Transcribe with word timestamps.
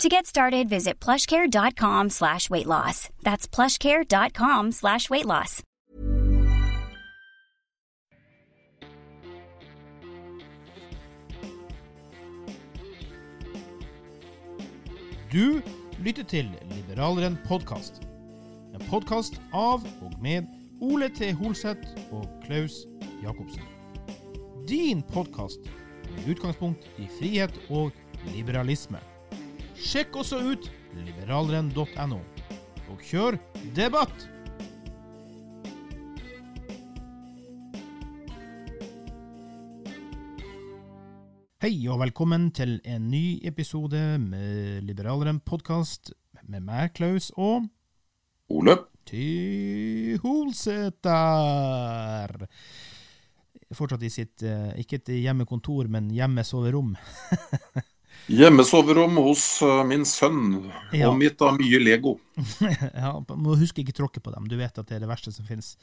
To 0.00 0.10
get 0.10 0.26
started, 0.26 0.68
visit 0.68 1.00
plushcare.com 1.00 2.10
slash 2.10 2.50
weight 2.50 2.66
loss. 2.66 3.08
That's 3.22 3.48
plushcare.com 3.48 4.72
slash 4.72 5.08
weight 5.08 5.24
loss. 5.24 5.62
Du 15.32 15.62
lytter 16.04 16.22
til 16.24 16.50
Liberaleren 16.70 17.38
podkast. 17.48 18.02
En 18.74 18.84
podkast 18.90 19.40
av 19.52 19.80
og 20.02 20.12
med 20.22 20.44
Ole 20.80 21.08
T. 21.08 21.32
Holseth 21.32 21.88
og 22.12 22.28
Klaus 22.44 22.84
Jacobsen. 23.22 23.64
Din 24.68 25.02
podkast 25.02 25.60
med 26.10 26.30
utgangspunkt 26.36 26.84
i 26.98 27.08
frihet 27.18 27.60
og 27.70 27.92
liberalisme. 28.34 29.15
Sjekk 29.76 30.16
også 30.16 30.38
ut 30.40 30.70
liberalrenn.no. 30.96 32.16
og 32.88 33.02
kjør 33.04 33.36
debatt! 33.76 34.24
Hei 41.60 41.74
og 41.90 42.00
velkommen 42.00 42.48
til 42.56 42.78
en 42.88 43.10
ny 43.10 43.40
episode 43.44 44.00
med 44.22 44.80
Liberaleren 44.88 45.40
podkast 45.44 46.12
med 46.46 46.64
meg, 46.64 46.94
Klaus, 46.96 47.28
og 47.36 47.68
Ole. 48.48 48.78
Ty 49.06 50.16
Holseter. 50.22 51.10
Fortsatt 53.74 54.02
i 54.06 54.10
sitt 54.14 54.42
eh, 54.46 54.72
ikke 54.80 54.96
et 55.02 55.10
hjemmekontor, 55.20 55.90
men 55.90 56.08
hjemmesoverom. 56.14 56.96
Hjemmesoverom 58.26 59.20
hos 59.22 59.44
eh, 59.62 59.82
min 59.86 60.04
sønn, 60.08 60.70
Ja. 60.92 61.10
omgitt 61.12 61.42
av 61.42 61.54
mye 61.60 61.78
Lego. 61.78 62.16
ja, 63.02 63.12
må 63.36 63.54
huske 63.58 63.84
ikke 63.84 63.94
tråkke 63.94 64.22
på 64.22 64.32
dem. 64.34 64.48
Du 64.50 64.56
vet 64.58 64.78
at 64.78 64.88
det 64.88 64.98
er 64.98 65.04
det 65.04 65.10
verste 65.10 65.32
som 65.34 65.46
finnes. 65.46 65.76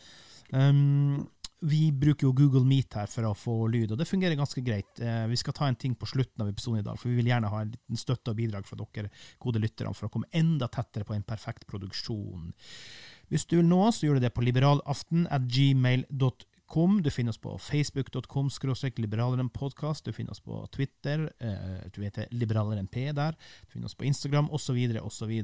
Um, 0.52 1.24
vi 1.64 1.88
bruker 1.96 2.28
jo 2.28 2.34
Google 2.36 2.66
Meet 2.68 2.98
her 3.00 3.08
for 3.08 3.30
å 3.30 3.34
få 3.38 3.56
lyd, 3.72 3.94
og 3.96 4.02
det 4.02 4.10
fungerer 4.10 4.36
ganske 4.36 4.60
greit. 4.66 4.92
Uh, 5.00 5.24
vi 5.32 5.40
skal 5.40 5.56
ta 5.56 5.70
en 5.72 5.80
ting 5.80 5.96
på 5.96 6.10
slutten 6.10 6.44
av 6.44 6.52
episoden 6.52 6.84
i 6.84 6.86
dag, 6.86 7.00
for 7.00 7.08
vi 7.14 7.22
vil 7.22 7.32
gjerne 7.32 7.52
ha 7.54 7.64
en 7.64 7.72
liten 7.72 8.00
støtte 8.00 8.34
og 8.34 8.40
bidrag 8.42 8.68
fra 8.68 8.80
dere 8.82 9.12
gode 9.40 9.64
lytterne 9.64 9.96
for 9.96 10.10
å 10.10 10.14
komme 10.14 10.28
enda 10.36 10.68
tettere 10.68 11.08
på 11.08 11.16
en 11.16 11.24
perfekt 11.24 11.64
produksjon. 11.72 12.52
Hvis 13.32 13.48
du 13.48 13.56
vil 13.62 13.70
nå 13.70 13.80
oss, 13.88 14.02
så 14.02 14.10
gjør 14.10 14.20
du 14.20 14.28
det 14.28 14.36
på 14.36 14.44
liberalaften 14.44 15.30
at 15.32 15.48
gmail.com. 15.48 16.50
Du 16.74 17.10
finner 17.12 17.30
oss 17.30 17.38
på 17.38 17.58
facebook.com 17.58 18.50
skråstrek 18.50 18.98
liberalerrenpodkast. 18.98 20.06
Du 20.06 20.14
finner 20.14 20.32
oss 20.32 20.40
på 20.42 20.68
Twitter, 20.74 21.32
eh, 21.40 21.90
du 21.94 22.02
heter 22.02 22.28
liberalerenp 22.32 22.92
der. 22.92 23.36
Du 23.62 23.72
finner 23.72 23.86
oss 23.86 23.96
på 23.96 24.06
Instagram, 24.06 24.50
osv., 24.50 24.98
osv. 25.02 25.44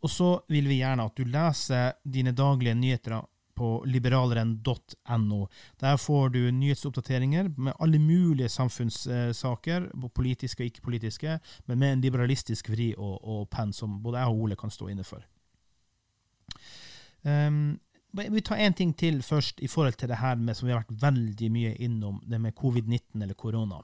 Og 0.00 0.10
så 0.10 0.28
vil 0.48 0.68
vi 0.68 0.78
gjerne 0.78 1.08
at 1.08 1.16
du 1.16 1.24
leser 1.24 1.92
dine 2.04 2.32
daglige 2.32 2.74
nyheter 2.74 3.24
på 3.58 3.82
liberaleren.no. 3.86 5.48
Der 5.80 5.96
får 5.96 6.28
du 6.28 6.50
nyhetsoppdateringer 6.50 7.50
med 7.56 7.72
alle 7.80 7.98
mulige 7.98 8.48
samfunnssaker, 8.48 9.90
politiske 10.14 10.62
og 10.62 10.70
ikke-politiske, 10.70 11.40
men 11.66 11.78
med 11.78 11.92
en 11.92 12.00
liberalistisk 12.00 12.70
vri 12.70 12.92
og, 12.94 13.18
og 13.24 13.50
penn 13.50 13.72
som 13.72 13.98
både 14.02 14.22
jeg 14.22 14.28
og 14.28 14.44
Ole 14.44 14.56
kan 14.56 14.70
stå 14.70 14.92
inne 14.94 15.04
for. 15.04 15.26
Um, 17.26 17.80
vi 18.18 18.42
tar 18.44 18.60
én 18.62 18.74
ting 18.74 18.94
til 18.98 19.22
først 19.22 19.60
i 19.62 19.68
forhold 19.70 19.98
til 20.00 20.10
det 20.10 20.18
her 20.20 20.36
med, 20.36 20.56
som 20.56 20.68
vi 20.68 20.74
har 20.74 20.82
vært 20.82 21.02
veldig 21.02 21.50
mye 21.54 21.74
innom, 21.84 22.20
det 22.26 22.40
med 22.42 22.56
covid-19 22.58 23.22
eller 23.22 23.38
korona. 23.38 23.82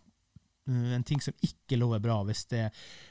Uh, 0.70 0.94
En 0.96 1.04
ting 1.04 1.20
som 1.20 1.36
ikke 1.44 1.76
lover 1.76 2.00
bra, 2.00 2.22
hvis 2.24 2.46
det, 2.50 2.68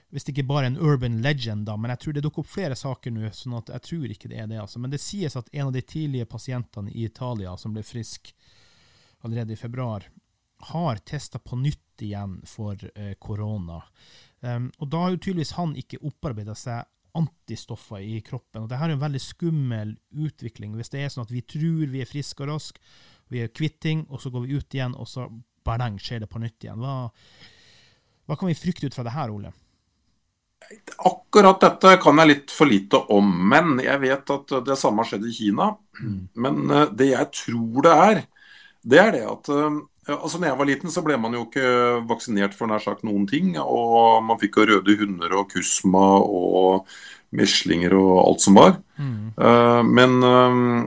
hvis 0.09 0.25
det 0.25 0.33
ikke 0.33 0.47
bare 0.49 0.65
er 0.65 0.73
en 0.73 0.81
urban 0.81 1.21
legend, 1.21 1.67
da, 1.69 1.77
men 1.77 1.93
jeg 1.93 2.03
tror 2.03 2.17
det 2.17 2.25
dukker 2.25 2.43
opp 2.43 2.49
flere 2.49 2.75
saker 2.79 3.13
nå, 3.13 3.29
sånn 3.31 3.59
at 3.59 3.69
jeg 3.75 3.87
tror 3.89 4.15
ikke 4.15 4.31
det 4.31 4.41
er 4.41 4.49
det. 4.49 4.59
altså. 4.63 4.81
Men 4.81 4.93
det 4.93 5.01
sies 5.03 5.37
at 5.39 5.51
en 5.53 5.69
av 5.69 5.73
de 5.75 5.81
tidlige 5.81 6.29
pasientene 6.29 6.91
i 6.91 7.05
Italia 7.05 7.55
som 7.57 7.75
ble 7.75 7.85
frisk 7.85 8.33
allerede 9.23 9.53
i 9.53 9.59
februar, 9.59 10.09
har 10.63 10.95
testa 11.03 11.39
på 11.39 11.57
nytt 11.59 12.01
igjen 12.01 12.39
for 12.47 12.79
eh, 12.95 13.13
korona. 13.19 13.81
Um, 14.39 14.69
og 14.79 14.89
da 14.91 15.03
har 15.03 15.13
jo 15.13 15.19
tydeligvis 15.21 15.55
han 15.57 15.75
ikke 15.79 16.01
opparbeida 16.03 16.55
seg 16.55 16.87
antistoffer 17.17 18.01
i 18.01 18.21
kroppen. 18.25 18.63
og 18.63 18.69
det 18.69 18.79
her 18.79 18.89
er 18.89 18.97
en 18.97 19.03
veldig 19.03 19.21
skummel 19.21 19.95
utvikling. 20.11 20.73
Hvis 20.75 20.89
det 20.89 21.03
er 21.03 21.11
sånn 21.13 21.27
at 21.27 21.33
vi 21.33 21.43
tror 21.45 21.91
vi 21.91 22.01
er 22.01 22.09
friske 22.09 22.43
og 22.43 22.49
raske, 22.49 22.81
vi 23.29 23.43
er 23.43 23.53
kvitt 23.53 23.79
ting, 23.81 24.05
og 24.09 24.21
så 24.21 24.31
går 24.33 24.45
vi 24.45 24.57
ut 24.57 24.75
igjen, 24.75 24.95
og 24.97 25.07
så 25.09 25.27
bang, 25.65 25.99
skjer 26.01 26.23
det 26.23 26.29
på 26.31 26.41
nytt 26.41 26.65
igjen. 26.65 26.81
Hva, 26.81 27.09
hva 28.27 28.37
kan 28.39 28.49
vi 28.49 28.57
frykte 28.57 28.89
ut 28.89 28.97
fra 28.97 29.05
det 29.07 29.15
her, 29.15 29.33
Ole? 29.33 29.53
Akkurat 31.03 31.59
dette 31.61 31.95
kan 32.01 32.21
jeg 32.21 32.29
litt 32.29 32.53
for 32.53 32.69
lite 32.69 32.99
om, 33.13 33.29
men 33.51 33.77
jeg 33.83 33.99
vet 34.03 34.33
at 34.35 34.53
det 34.65 34.77
samme 34.79 35.03
har 35.03 35.11
skjedd 35.11 35.25
i 35.27 35.33
Kina. 35.35 35.73
Men 36.39 36.63
eh, 36.69 36.91
det 36.95 37.09
jeg 37.11 37.31
tror 37.35 37.83
det 37.85 37.95
er, 38.07 38.21
det 38.83 39.01
er 39.01 39.11
det 39.15 39.25
at 39.27 39.51
eh, 39.53 39.81
altså 40.07 40.39
når 40.39 40.49
jeg 40.49 40.59
var 40.59 40.67
liten, 40.67 40.91
så 40.91 41.03
ble 41.05 41.15
man 41.21 41.35
jo 41.37 41.45
ikke 41.45 41.67
vaksinert 42.09 42.55
for 42.57 42.67
nær 42.67 42.83
sagt 42.83 43.05
noen 43.07 43.27
ting. 43.29 43.53
Og 43.61 44.23
man 44.25 44.39
fikk 44.41 44.59
jo 44.59 44.67
røde 44.67 44.97
hunder 44.99 45.37
og 45.39 45.51
kusma 45.53 46.07
og 46.23 46.89
meslinger 47.33 47.95
og 47.97 48.11
alt 48.23 48.43
som 48.43 48.59
var. 48.59 48.75
Eh, 48.99 49.83
Men 49.83 50.19
uh, 50.23 50.83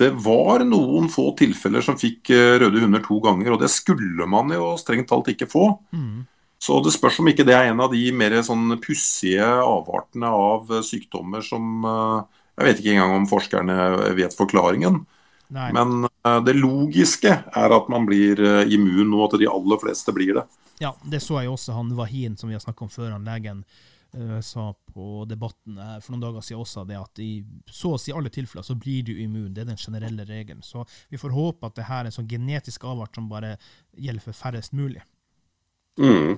det 0.00 0.08
var 0.24 0.64
noen 0.66 1.06
få 1.12 1.28
tilfeller 1.38 1.84
som 1.84 1.98
fikk 2.00 2.32
røde 2.34 2.80
hunder 2.82 3.04
to 3.04 3.20
ganger, 3.22 3.52
og 3.54 3.60
det 3.62 3.70
skulle 3.70 4.26
man 4.26 4.50
jo 4.50 4.72
strengt 4.80 5.08
talt 5.12 5.28
ikke 5.30 5.46
få. 5.46 5.68
Så 6.58 6.80
det 6.82 6.90
spørs 6.96 7.20
om 7.22 7.28
ikke 7.30 7.46
det 7.46 7.54
er 7.54 7.68
en 7.70 7.84
av 7.84 7.92
de 7.92 8.00
mer 8.10 8.34
sånn 8.42 8.74
pussige 8.82 9.46
avartene 9.46 10.26
av 10.26 10.72
sykdommer 10.82 11.44
som 11.46 11.84
uh, 11.86 12.24
Jeg 12.58 12.66
vet 12.66 12.80
ikke 12.80 12.96
engang 12.96 13.14
om 13.20 13.28
forskerne 13.30 13.74
vet 14.18 14.34
forklaringen. 14.34 15.04
Nei. 15.48 15.72
Men 15.72 16.04
eh, 16.04 16.40
det 16.44 16.52
logiske 16.52 17.30
er 17.56 17.74
at 17.76 17.88
man 17.88 18.06
blir 18.08 18.40
eh, 18.44 18.72
immun, 18.74 19.08
nå, 19.08 19.20
at 19.24 19.38
de 19.40 19.48
aller 19.48 19.80
fleste 19.80 20.12
blir 20.12 20.34
det. 20.36 20.44
Ja, 20.82 20.92
det 21.02 21.22
så 21.24 21.40
jeg 21.40 21.50
også. 21.50 21.76
Han 21.76 21.94
Wahin, 21.96 22.36
som 22.36 22.50
vi 22.50 22.56
har 22.56 22.64
snakka 22.64 22.84
om 22.84 22.92
før, 22.92 23.14
han 23.14 23.24
legen, 23.24 23.64
eh, 24.12 24.36
sa 24.44 24.68
på 24.92 25.24
Debatten 25.30 25.80
for 26.02 26.12
noen 26.12 26.26
dager 26.26 26.44
siden 26.44 26.62
også 26.62 26.84
det 26.88 27.00
at 27.00 27.24
i 27.24 27.32
så 27.64 27.94
å 27.96 28.00
si 28.00 28.12
alle 28.12 28.32
tilfeller 28.34 28.66
så 28.66 28.76
blir 28.76 29.08
du 29.08 29.14
immun. 29.16 29.50
Det 29.56 29.64
er 29.64 29.72
den 29.72 29.80
generelle 29.80 30.28
regelen. 30.28 30.62
Så 30.62 30.84
vi 31.08 31.20
får 31.20 31.36
håpe 31.36 31.70
at 31.70 31.80
det 31.80 31.88
her 31.88 32.04
er 32.04 32.12
en 32.12 32.18
sånn 32.20 32.30
genetisk 32.30 32.84
avart 32.88 33.16
som 33.16 33.32
bare 33.32 33.56
gjelder 33.96 34.28
for 34.28 34.36
færrest 34.36 34.76
mulig. 34.76 35.04
Mm. 35.98 36.36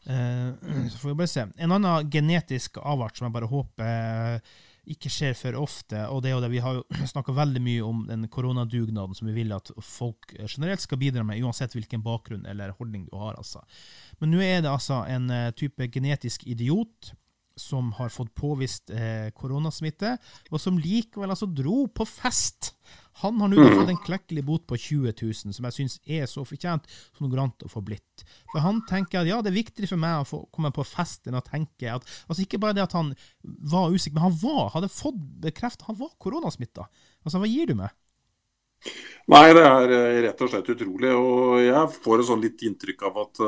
Så 0.90 0.96
får 0.96 1.10
vi 1.10 1.14
bare 1.18 1.28
se. 1.28 1.42
En 1.60 1.74
annen 1.76 2.06
genetisk 2.10 2.78
avart 2.80 3.18
som 3.18 3.26
jeg 3.26 3.34
bare 3.34 3.48
håper 3.50 4.38
ikke 4.92 5.10
skjer 5.12 5.36
for 5.38 5.58
ofte. 5.60 6.02
og 6.08 6.22
det 6.22 6.30
er 6.30 6.34
jo 6.34 6.42
det, 6.44 6.50
Vi 6.52 6.62
har 6.64 6.78
jo 6.78 6.84
snakka 7.12 7.34
veldig 7.36 7.62
mye 7.64 7.86
om 7.86 8.04
den 8.08 8.28
koronadugnaden 8.28 9.16
som 9.16 9.30
vi 9.30 9.36
vil 9.36 9.54
at 9.56 9.72
folk 9.84 10.34
generelt 10.40 10.82
skal 10.84 11.00
bidra 11.00 11.24
med, 11.26 11.42
uansett 11.42 11.74
hvilken 11.76 12.02
bakgrunn 12.02 12.46
eller 12.46 12.74
holdning 12.78 13.06
du 13.08 13.16
har. 13.16 13.38
altså. 13.38 13.62
Men 14.20 14.34
nå 14.34 14.42
er 14.44 14.62
det 14.64 14.70
altså 14.70 15.04
en 15.08 15.30
uh, 15.30 15.50
type 15.56 15.88
genetisk 15.92 16.46
idiot 16.46 17.12
som 17.60 17.92
har 17.98 18.12
fått 18.12 18.32
påvist 18.36 18.90
eh, 18.94 19.28
koronasmitte, 19.36 20.16
og 20.50 20.62
som 20.62 20.78
likevel 20.80 21.30
altså 21.30 21.48
dro 21.50 21.84
på 21.92 22.06
fest. 22.08 22.72
Han 23.20 23.40
har 23.42 23.50
nå 23.52 23.60
mm. 23.60 23.76
fått 23.76 23.92
en 23.92 24.02
klekkelig 24.06 24.44
bot 24.46 24.66
på 24.70 24.78
20 24.80 25.12
000, 25.12 25.54
som 25.56 25.68
jeg 25.68 25.76
syns 25.76 25.98
er 26.08 26.28
så 26.30 26.44
fortjent 26.48 26.88
som 26.88 27.26
det 27.26 27.32
går 27.34 27.42
an 27.44 27.54
å 27.66 27.70
få 27.70 27.82
blitt. 27.84 28.24
For 28.52 28.64
han 28.64 28.80
tenker 28.88 29.20
at 29.20 29.30
ja, 29.30 29.40
det 29.44 29.52
er 29.52 29.60
viktigere 29.60 29.90
for 29.92 30.00
meg 30.00 30.22
å 30.22 30.28
få 30.28 30.42
komme 30.54 30.72
på 30.74 30.86
fest 30.88 31.28
enn 31.28 31.38
å 31.38 31.44
tenke 31.44 31.90
at 31.92 32.06
altså 32.26 32.44
Ikke 32.44 32.60
bare 32.60 32.76
det 32.76 32.84
at 32.86 32.96
han 32.96 33.12
var 33.44 33.92
usikker, 33.92 34.16
men 34.16 34.30
han 34.30 34.38
var, 34.40 34.70
hadde 34.76 34.92
fått 34.92 35.18
bekreftet 35.44 35.88
han 35.88 35.98
var 36.00 36.14
koronasmitta. 36.22 36.86
Altså, 37.24 37.42
hva 37.42 37.50
gir 37.50 37.68
du 37.70 37.76
med? 37.78 37.92
Nei, 39.30 39.52
det 39.54 39.62
er 39.62 39.92
eh, 39.94 40.18
rett 40.24 40.40
og 40.42 40.50
slett 40.50 40.70
utrolig. 40.72 41.12
Og 41.14 41.60
jeg 41.62 42.00
får 42.00 42.22
et 42.22 42.28
sånn 42.30 42.44
litt 42.44 42.64
inntrykk 42.66 43.06
av 43.10 43.18
at 43.26 43.42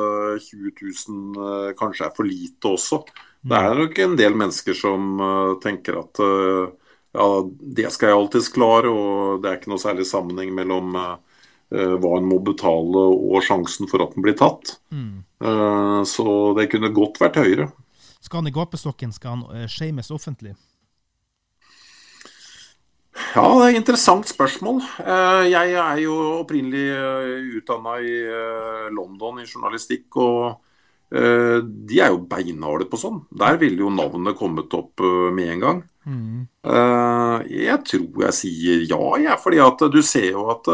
20 0.45 0.69
eh, 0.69 0.83
000 1.09 1.47
eh, 1.49 1.71
kanskje 1.79 2.07
er 2.07 2.17
for 2.17 2.29
lite 2.29 2.75
også. 2.77 3.01
Det 3.43 3.59
er 3.59 3.75
nok 3.75 3.99
en 3.99 4.15
del 4.19 4.37
mennesker 4.39 4.77
som 4.79 5.19
uh, 5.19 5.59
tenker 5.63 5.99
at 5.99 6.23
uh, 6.23 6.71
ja, 7.13 7.27
det 7.79 7.91
skal 7.93 8.13
jeg 8.13 8.19
alltids 8.21 8.49
klare, 8.55 8.91
og 8.91 9.43
det 9.43 9.51
er 9.51 9.59
ikke 9.59 9.73
noe 9.73 9.83
særlig 9.83 10.07
sammenheng 10.09 10.53
mellom 10.55 10.95
uh, 10.95 11.17
hva 11.73 12.17
en 12.19 12.29
må 12.29 12.39
betale 12.45 13.03
og 13.11 13.43
sjansen 13.45 13.91
for 13.91 14.05
at 14.05 14.15
den 14.15 14.25
blir 14.25 14.37
tatt. 14.37 14.75
Mm. 14.93 15.25
så 16.05 16.25
det 16.59 16.67
kunne 16.69 16.91
godt 16.93 17.17
vært 17.17 17.39
høyere. 17.41 17.71
Skal 18.21 18.43
han 18.43 18.51
i 18.51 18.53
gapestokken, 18.53 19.15
skal 19.17 19.39
han 19.39 19.71
shames 19.73 20.13
offentlig? 20.13 20.53
Ja, 23.33 23.47
det 23.57 23.63
er 23.65 23.71
et 23.71 23.79
interessant 23.81 24.29
spørsmål. 24.29 24.83
Jeg 25.49 25.73
er 25.81 26.03
jo 26.05 26.19
opprinnelig 26.43 26.85
utdanna 27.63 27.97
i 28.05 28.15
London 28.93 29.41
i 29.41 29.49
journalistikk. 29.49 30.21
og 30.21 30.61
Eh, 30.61 30.69
de 31.13 31.99
er 32.01 32.13
jo 32.13 32.23
beinharde 32.25 32.87
på 32.89 33.01
sånn. 33.01 33.19
Der 33.37 33.59
ville 33.61 33.85
jo 33.85 33.91
navnet 33.93 34.39
kommet 34.39 34.73
opp 34.77 35.03
eh, 35.05 35.29
med 35.35 35.51
en 35.57 35.65
gang. 35.65 35.83
Mm. 36.09 36.47
Eh, 36.65 37.51
jeg 37.67 37.81
tror 37.91 38.25
jeg 38.27 38.37
sier 38.39 38.87
ja, 38.89 39.03
jeg. 39.21 39.37
fordi 39.43 39.61
at 39.63 39.85
du 39.93 40.01
ser 40.03 40.31
jo 40.33 40.47
at 40.55 40.73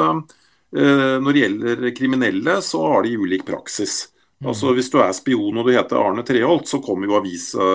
når 0.68 1.32
det 1.32 1.40
gjelder 1.40 1.84
kriminelle, 1.96 2.58
så 2.60 2.82
har 2.92 3.06
de 3.06 3.14
ulik 3.16 3.46
praksis. 3.48 4.10
Mm. 4.38 4.50
Altså 4.52 4.74
Hvis 4.76 4.90
du 4.92 4.98
er 5.00 5.14
spion 5.16 5.56
og 5.56 5.64
du 5.64 5.72
heter 5.72 5.96
Arne 5.96 6.20
Treholt, 6.28 6.68
så 6.68 6.82
kommer 6.84 7.08
jo 7.08 7.16
avisa, 7.16 7.68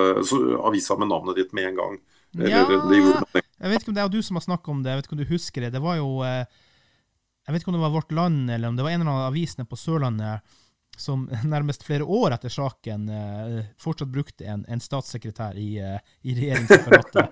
avisa, 0.61 0.99
med 1.01 1.09
navnet 1.09 1.39
ditt 1.41 1.55
med 1.57 1.71
en 1.71 1.79
gang. 1.79 1.95
Ja, 2.37 2.61
jeg 2.61 3.71
vet 3.71 3.81
ikke 3.81 3.89
om 3.89 3.97
det 3.97 4.03
er 4.03 4.13
du 4.13 4.21
som 4.21 4.37
har 4.37 4.45
snakka 4.45 4.69
om 4.69 4.85
det, 4.85 4.93
jeg 4.93 5.01
vet 5.01 5.09
ikke 5.09 5.17
om 5.17 5.23
du 5.23 5.33
husker 5.33 5.65
det. 5.65 5.73
Det 5.73 5.81
var 5.81 5.97
jo 5.97 6.21
Jeg 6.21 7.49
vet 7.49 7.63
ikke 7.63 7.73
om 7.73 7.79
det 7.79 7.83
var 7.87 7.97
Vårt 7.97 8.13
Land 8.13 8.53
eller 8.53 8.69
om 8.69 8.77
det 8.77 8.85
var 8.85 8.93
en 8.93 9.09
av 9.09 9.25
avisene 9.31 9.65
på 9.65 9.77
Sørlandet 9.77 10.53
som 10.97 11.29
nærmest 11.43 11.83
flere 11.83 12.03
år 12.03 12.35
etter 12.35 12.49
saken 12.53 13.09
eh, 13.09 13.65
fortsatt 13.81 14.11
brukte 14.11 14.47
en, 14.49 14.65
en 14.69 14.81
statssekretær 14.81 15.57
i, 15.59 15.77
eh, 15.81 15.99
i 16.21 16.35
regjeringsapparatet. 16.37 17.25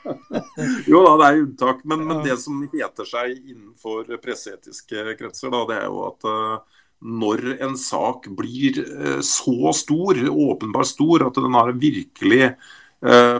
jo 0.90 1.02
da, 1.06 1.16
det 1.20 1.26
er 1.28 1.42
unntak. 1.42 1.82
Men, 1.84 2.06
men, 2.08 2.22
det 2.26 2.38
som 2.42 2.62
heter 2.72 3.08
seg 3.08 3.34
innenfor 3.38 4.16
presseetiske 4.22 5.16
kretser, 5.18 5.52
da, 5.54 5.64
det 5.70 5.80
er 5.80 5.90
jo 5.90 6.06
at 6.10 6.30
eh, 6.30 6.80
når 7.04 7.44
en 7.66 7.74
sak 7.76 8.30
blir 8.32 8.78
så 9.20 9.72
stor, 9.76 10.16
åpenbart 10.24 10.88
stor, 10.88 11.26
at 11.26 11.36
den 11.36 11.52
har 11.52 11.74
virkelig 11.76 12.54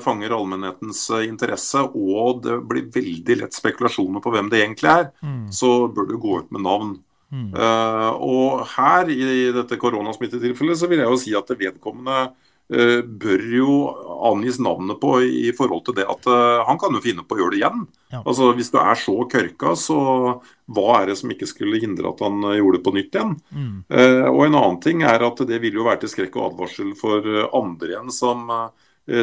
fanger 0.04 0.34
allmennhetens 0.36 1.06
interesse, 1.24 1.80
og 1.80 2.42
det 2.44 2.58
blir 2.68 2.90
veldig 2.92 3.38
lett 3.40 3.56
spekulasjoner 3.56 4.20
på 4.20 4.34
hvem 4.34 4.50
det 4.52 4.60
egentlig 4.60 4.90
er, 4.90 5.06
mm. 5.24 5.46
så 5.48 5.70
bør 5.88 6.10
du 6.10 6.18
gå 6.20 6.34
ut 6.42 6.52
med 6.52 6.66
navn. 6.66 6.92
Mm. 7.32 7.50
Uh, 7.56 8.10
og 8.22 8.64
her, 8.76 9.10
i 9.10 9.52
dette 9.54 9.78
koronasmittetilfellet, 9.80 10.78
så 10.78 10.90
vil 10.90 11.02
jeg 11.02 11.10
jo 11.10 11.20
si 11.20 11.32
at 11.36 11.50
vedkommende 11.58 12.18
uh, 12.30 13.00
bør 13.02 13.44
jo 13.56 13.78
angis 14.30 14.60
navnet 14.62 15.00
på 15.02 15.16
i 15.24 15.50
forhold 15.56 15.84
til 15.88 15.98
det 15.98 16.06
at 16.10 16.28
uh, 16.30 16.62
han 16.68 16.78
kan 16.80 16.94
jo 16.94 17.02
finne 17.04 17.24
på 17.26 17.36
å 17.36 17.42
gjøre 17.42 17.56
det 17.56 17.62
igjen. 17.62 17.82
Ja. 18.14 18.22
Altså 18.22 18.52
Hvis 18.56 18.70
du 18.74 18.78
er 18.82 19.00
så 19.00 19.16
kørka, 19.30 19.74
så 19.78 19.98
hva 20.70 20.86
er 21.00 21.10
det 21.10 21.18
som 21.20 21.34
ikke 21.34 21.50
skulle 21.50 21.82
hindre 21.82 22.12
at 22.12 22.22
han 22.24 22.44
gjorde 22.54 22.78
det 22.78 22.84
på 22.86 22.94
nytt 22.94 23.18
igjen? 23.18 23.34
Mm. 23.50 23.74
og 24.30 24.40
en 24.46 24.56
annen 24.56 24.80
ting 24.80 25.02
er 25.04 25.26
at 25.26 25.42
det 25.48 25.58
vil 25.60 25.76
jo 25.80 25.84
være 25.88 26.04
til 26.04 26.12
skrekk 26.14 26.38
og 26.38 26.46
advarsel 26.52 26.94
for 26.96 27.26
andre 27.50 27.90
igjen 27.90 28.14
som 28.14 28.48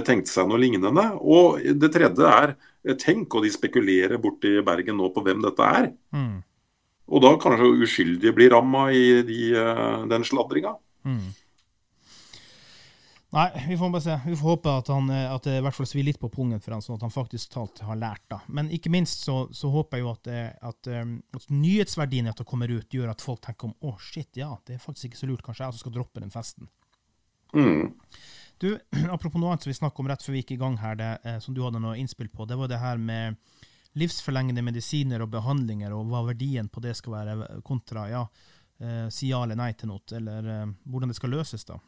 tenkte 0.06 0.30
seg 0.30 0.46
noe 0.46 0.60
lignende. 0.62 1.08
Og 1.18 1.64
det 1.82 1.90
tredje 1.96 2.28
er 2.30 2.54
tenk, 3.02 3.34
og 3.34 3.48
de 3.48 3.50
spekulerer 3.54 4.22
borti 4.22 4.60
Bergen 4.66 5.00
nå 5.00 5.10
på 5.16 5.24
hvem 5.26 5.42
dette 5.42 5.72
er. 5.80 5.90
Mm. 6.14 6.44
Og 7.10 7.24
da 7.24 7.36
kanskje 7.42 7.70
uskyldige 7.86 8.34
blir 8.36 8.54
ramma 8.54 8.90
i 8.94 9.22
de, 9.28 9.40
eh, 9.58 10.04
den 10.12 10.24
sladringa. 10.28 10.76
Mm. 11.04 11.32
Nei, 13.32 13.48
vi 13.68 13.78
får 13.78 13.90
bare 13.90 14.02
se. 14.02 14.20
Vi 14.26 14.36
får 14.36 14.50
håpe 14.50 14.72
at, 14.82 14.88
han, 14.92 15.10
eh, 15.10 15.34
at 15.34 15.44
det 15.48 15.58
i 15.58 15.62
hvert 15.64 15.76
fall 15.76 15.88
svir 15.88 16.04
litt 16.04 16.20
på 16.20 16.30
pungen 16.30 16.60
for 16.60 16.76
han, 16.76 16.84
sånn 16.84 16.98
at 17.00 17.06
han 17.06 17.14
faktisk 17.14 17.54
talt 17.54 17.80
har 17.88 18.00
lært. 18.00 18.24
da. 18.32 18.42
Men 18.48 18.72
ikke 18.76 18.92
minst 18.92 19.24
så, 19.24 19.46
så 19.56 19.72
håper 19.72 19.98
jeg 19.98 20.06
jo 20.06 20.12
at, 20.12 20.28
eh, 20.28 20.52
at, 20.72 20.92
at 21.40 21.48
nyhetsverdien 21.50 22.28
i 22.28 22.32
at 22.34 22.44
det 22.44 22.48
kommer 22.48 22.72
ut, 22.72 22.90
gjør 22.92 23.14
at 23.14 23.24
folk 23.24 23.42
tenker 23.44 23.72
om 23.72 23.76
å, 23.88 23.96
shit, 24.00 24.30
ja, 24.36 24.52
det 24.68 24.76
er 24.76 24.84
faktisk 24.84 25.12
ikke 25.12 25.22
så 25.24 25.32
lurt. 25.32 25.44
Kanskje 25.48 25.64
jeg 25.64 25.74
også 25.74 25.86
skal 25.86 25.96
droppe 25.96 26.24
den 26.24 26.34
festen. 26.34 26.68
Mm. 27.56 27.94
Du, 28.60 28.78
Apropos 29.16 29.40
noe 29.40 29.52
annet 29.52 29.64
som 29.64 29.72
vi 29.72 29.80
snakket 29.80 30.04
om 30.04 30.12
rett 30.12 30.24
før 30.24 30.36
vi 30.36 30.44
gikk 30.44 30.56
i 30.56 30.62
gang 30.62 30.78
her, 30.84 31.00
det, 31.00 31.14
som 31.44 31.56
du 31.56 31.64
hadde 31.64 31.80
noe 31.84 31.96
innspill 32.00 32.30
på, 32.32 32.48
det 32.48 32.60
var 32.60 32.72
det 32.72 32.84
her 32.84 33.00
med 33.02 33.40
livsforlengende 34.00 34.64
medisiner 34.64 35.24
og 35.24 35.32
behandlinger, 35.34 35.94
og 35.96 36.10
hva 36.12 36.26
verdien 36.32 36.70
på 36.72 36.84
det 36.84 36.96
skal 37.00 37.18
være, 37.20 37.62
kontra 37.68 38.08
ja, 38.12 38.26
eh, 38.82 39.08
si 39.14 39.32
ja 39.32 39.44
eller 39.44 39.60
nei 39.60 39.74
til 39.78 39.92
noe, 39.92 40.04
eller 40.18 40.52
eh, 40.56 40.68
hvordan 40.88 41.12
det 41.12 41.20
skal 41.20 41.34
løses, 41.38 41.66
da. 41.68 41.80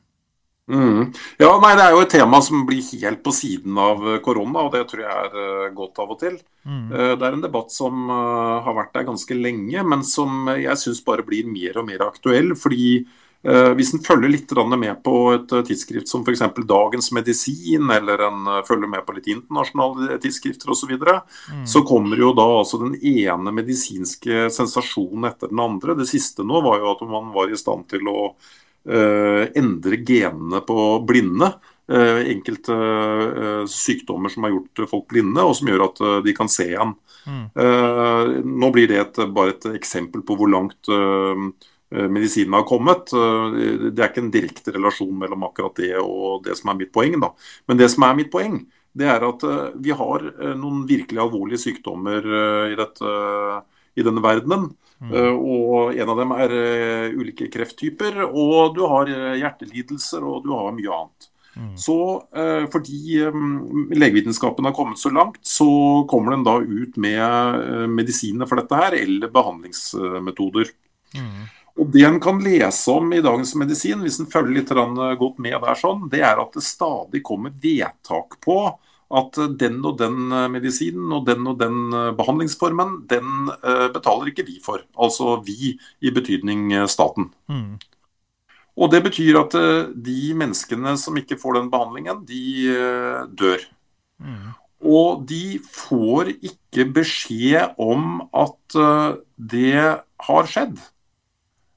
Mm. 0.72 1.10
Ja, 1.42 1.50
nei, 1.60 1.74
Det 1.76 1.84
er 1.84 1.92
jo 1.92 2.04
et 2.06 2.14
tema 2.14 2.40
som 2.40 2.62
blir 2.64 2.86
helt 3.02 3.20
på 3.24 3.34
siden 3.36 3.76
av 3.84 4.06
korona, 4.24 4.62
og 4.64 4.72
det 4.72 4.86
tror 4.88 5.02
jeg 5.04 5.26
er 5.26 5.34
uh, 5.36 5.74
godt 5.76 6.00
av 6.00 6.14
og 6.16 6.22
til. 6.22 6.38
Mm. 6.64 6.86
Uh, 6.88 7.10
det 7.20 7.28
er 7.28 7.36
en 7.36 7.44
debatt 7.44 7.74
som 7.76 8.08
har 8.08 8.78
vært 8.78 8.94
der 8.96 9.10
ganske 9.10 9.36
lenge, 9.36 9.84
men 9.84 10.06
som 10.08 10.48
jeg 10.56 10.80
syns 10.80 11.04
bare 11.04 11.26
blir 11.28 11.50
mer 11.52 11.82
og 11.82 11.90
mer 11.90 12.06
aktuell. 12.08 12.56
fordi 12.56 13.04
Eh, 13.04 13.23
hvis 13.76 13.92
en 13.92 14.00
følger 14.00 14.32
litt 14.32 14.52
med 14.80 15.02
på 15.04 15.34
et 15.34 15.52
eh, 15.52 15.64
tidsskrift 15.68 16.08
som 16.08 16.24
f.eks. 16.24 16.44
Dagens 16.64 17.12
Medisin, 17.12 17.90
eller 17.92 18.22
en 18.30 18.48
eh, 18.48 18.62
følger 18.64 18.88
med 18.88 19.04
på 19.06 19.16
litt 19.18 19.28
internasjonale 19.28 20.18
tidsskrifter 20.24 20.72
osv., 20.72 20.84
så, 20.84 20.88
videre, 20.88 21.20
mm. 21.52 21.66
så 21.68 21.84
kommer 21.88 22.20
jo 22.20 22.32
da 22.36 22.46
altså 22.60 22.80
den 22.80 22.96
ene 22.96 23.52
medisinske 23.56 24.48
sensasjonen 24.52 25.28
etter 25.28 25.52
den 25.52 25.60
andre. 25.60 25.96
Det 26.00 26.08
siste 26.08 26.44
nå 26.48 26.64
var 26.64 26.80
jo 26.80 26.94
at 26.94 27.04
man 27.08 27.32
var 27.36 27.52
i 27.52 27.60
stand 27.60 27.88
til 27.92 28.08
å 28.12 28.18
uh, 28.34 29.44
endre 29.56 30.00
genene 30.04 30.60
på 30.68 30.78
blinde. 31.08 31.54
Uh, 31.88 32.20
enkelte 32.32 32.76
uh, 32.76 33.64
sykdommer 33.68 34.32
som 34.32 34.44
har 34.44 34.54
gjort 34.58 34.84
folk 34.92 35.08
blinde, 35.12 35.44
og 35.44 35.56
som 35.56 35.72
gjør 35.72 35.86
at 35.88 36.04
de 36.28 36.36
kan 36.36 36.52
se 36.52 36.68
igjen. 36.74 36.96
Mm. 37.24 37.46
nå 38.44 38.68
blir 38.76 38.90
det 38.92 38.98
et, 39.00 39.20
bare 39.32 39.54
et 39.54 39.66
eksempel 39.78 40.26
på 40.28 40.36
hvor 40.36 40.50
langt 40.52 40.90
Eh, 41.94 42.10
medisinen 42.10 42.54
har 42.54 42.64
kommet. 42.64 43.14
Eh, 43.14 43.90
det 43.92 44.02
er 44.02 44.10
ikke 44.10 44.24
en 44.24 44.32
direkte 44.34 44.74
relasjon 44.74 45.14
mellom 45.20 45.46
akkurat 45.46 45.76
det 45.78 45.94
og 46.02 46.46
det 46.46 46.56
som 46.58 46.72
er 46.72 46.80
mitt 46.80 46.94
poeng. 46.94 47.20
Da. 47.22 47.30
Men 47.70 47.82
det 47.82 47.90
som 47.94 48.08
er 48.08 48.16
mitt 48.18 48.32
poeng, 48.34 48.64
det 48.94 49.10
er 49.10 49.26
at 49.28 49.44
eh, 49.46 49.76
vi 49.84 49.94
har 49.98 50.26
noen 50.58 50.88
virkelig 50.90 51.22
alvorlige 51.22 51.62
sykdommer 51.68 52.26
i, 52.72 52.78
dette, 52.80 53.12
i 53.94 54.06
denne 54.06 54.24
verdenen. 54.26 54.72
Mm. 55.04 55.14
Og 55.36 55.98
en 56.00 56.10
av 56.14 56.20
dem 56.22 56.30
er 56.38 56.52
ulike 57.12 57.50
krefttyper, 57.52 58.22
og 58.24 58.78
du 58.78 58.86
har 58.88 59.10
hjertelidelser 59.36 60.24
og 60.24 60.46
du 60.46 60.54
har 60.56 60.72
mye 60.72 60.94
annet. 60.96 61.28
Mm. 61.54 61.74
Så 61.78 61.98
fordi 62.72 63.20
legevitenskapen 64.00 64.70
har 64.70 64.74
kommet 64.78 65.02
så 65.02 65.12
langt, 65.12 65.42
så 65.44 65.68
kommer 66.10 66.38
den 66.38 66.46
da 66.48 66.56
ut 66.64 66.96
med 66.96 67.92
medisiner 67.92 68.48
for 68.48 68.62
dette 68.62 68.80
her, 68.80 68.96
eller 69.02 69.34
behandlingsmetoder. 69.34 70.72
Mm. 71.20 71.44
Og 71.74 71.90
Det 71.90 72.04
en 72.06 72.20
kan 72.22 72.42
lese 72.44 72.92
om 72.94 73.14
i 73.14 73.22
Dagens 73.24 73.56
Medisin, 73.58 74.04
hvis 74.06 74.20
en 74.22 74.30
følger 74.30 74.60
litt 74.60 74.72
eh, 74.72 75.14
godt 75.18 75.40
med 75.42 75.58
der, 75.58 75.78
sånn, 75.80 76.08
det 76.12 76.22
er 76.22 76.42
at 76.42 76.54
det 76.54 76.66
stadig 76.66 77.24
kommer 77.26 77.54
vedtak 77.64 78.38
på 78.46 78.58
at 79.14 79.38
den 79.58 79.80
og 79.86 79.98
den 79.98 80.30
eh, 80.30 80.50
medisinen 80.54 81.10
og 81.18 81.26
den 81.30 81.50
og 81.50 81.58
den 81.62 81.80
eh, 81.90 82.12
behandlingsformen, 82.18 83.02
den 83.10 83.50
betaler 83.96 84.30
ikke 84.30 84.46
vi 84.46 84.60
for. 84.62 84.86
Altså 84.94 85.40
vi 85.46 85.74
i 85.74 86.14
betydning 86.14 86.70
staten. 86.90 87.32
Mm. 87.50 87.82
Og 88.74 88.90
Det 88.90 89.04
betyr 89.06 89.38
at 89.38 89.54
de 90.06 90.22
menneskene 90.38 90.96
som 90.98 91.18
ikke 91.18 91.38
får 91.38 91.60
den 91.60 91.70
behandlingen, 91.74 92.24
de 92.26 92.74
dør. 93.38 93.62
Mm. 94.18 94.48
Og 94.82 95.22
de 95.30 95.60
får 95.62 96.34
ikke 96.34 96.88
beskjed 96.96 97.78
om 97.82 98.26
at 98.34 98.82
det 99.38 99.78
har 100.26 100.50
skjedd. 100.50 100.82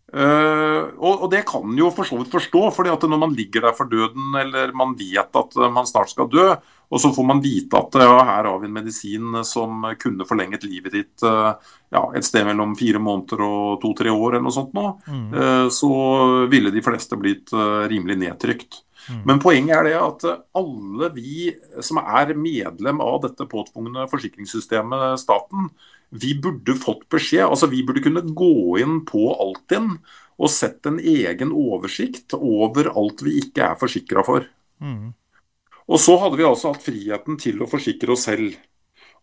Uh, 0.07 0.95
og, 1.03 1.25
og, 1.25 1.27
det 1.33 1.41
kan 1.49 1.73
jo 1.75 1.89
for 1.91 2.07
så 2.07 2.21
vidt 2.21 2.31
forstå, 2.31 2.61
fordi 2.77 2.93
at 2.93 3.03
når 3.11 3.19
man 3.19 3.35
ligger 3.35 3.67
der 3.67 3.75
for 3.75 3.91
døden, 3.91 4.37
eller 4.39 4.71
man 4.77 4.95
vet 4.99 5.35
at 5.41 5.59
man 5.75 5.89
snart 5.89 6.13
skal 6.13 6.31
dø, 6.31 6.53
og 6.87 7.03
så 7.03 7.11
får 7.11 7.27
man 7.27 7.43
vite 7.43 7.75
at 7.75 7.99
ja, 7.99 8.13
her 8.29 8.47
har 8.47 8.61
vi 8.63 8.69
en 8.69 8.77
medisin 8.77 9.41
som 9.43 9.83
kunne 9.99 10.27
forlenget 10.29 10.63
livet 10.69 10.95
ditt 10.95 11.27
uh, 11.27 11.59
ja, 11.91 12.05
et 12.15 12.27
sted 12.27 12.47
mellom 12.47 12.77
fire 12.79 13.03
måneder 13.03 13.43
og 13.43 13.81
to-tre 13.83 14.15
år, 14.15 14.37
eller 14.37 14.47
noe 14.47 14.55
sånt 14.55 14.77
nå, 14.79 14.93
mm. 15.11 15.27
uh, 15.35 15.67
så 15.75 15.93
ville 16.53 16.71
de 16.71 16.85
fleste 16.87 17.19
blitt 17.19 17.51
rimelig 17.91 18.21
nedtrykt. 18.23 18.85
Mm. 19.11 19.21
Men 19.27 19.43
poenget 19.43 19.75
er 19.75 19.87
det 19.87 19.99
at 19.99 20.25
alle 20.59 21.11
vi 21.15 21.51
som 21.85 21.99
er 22.03 22.33
medlem 22.39 23.03
av 23.03 23.21
dette 23.27 23.47
påtvungne 23.51 24.07
forsikringssystemet, 24.11 25.21
staten, 25.23 25.69
vi 26.11 26.35
burde 26.39 26.77
fått 26.79 27.07
beskjed. 27.13 27.47
altså 27.47 27.69
Vi 27.71 27.83
burde 27.87 28.05
kunne 28.05 28.23
gå 28.23 28.79
inn 28.83 29.01
på 29.09 29.29
Altinn 29.35 29.97
og 30.37 30.53
sett 30.53 30.87
en 30.87 30.99
egen 31.01 31.53
oversikt 31.57 32.37
over 32.37 32.91
alt 32.93 33.25
vi 33.25 33.39
ikke 33.41 33.71
er 33.71 33.81
forsikra 33.81 34.25
for. 34.27 34.47
Mm. 34.85 35.15
Og 35.87 36.01
så 36.03 36.17
hadde 36.21 36.39
vi 36.39 36.47
altså 36.47 36.73
hatt 36.73 36.85
friheten 36.85 37.39
til 37.41 37.63
å 37.63 37.71
forsikre 37.71 38.13
oss 38.13 38.27
selv. 38.29 38.57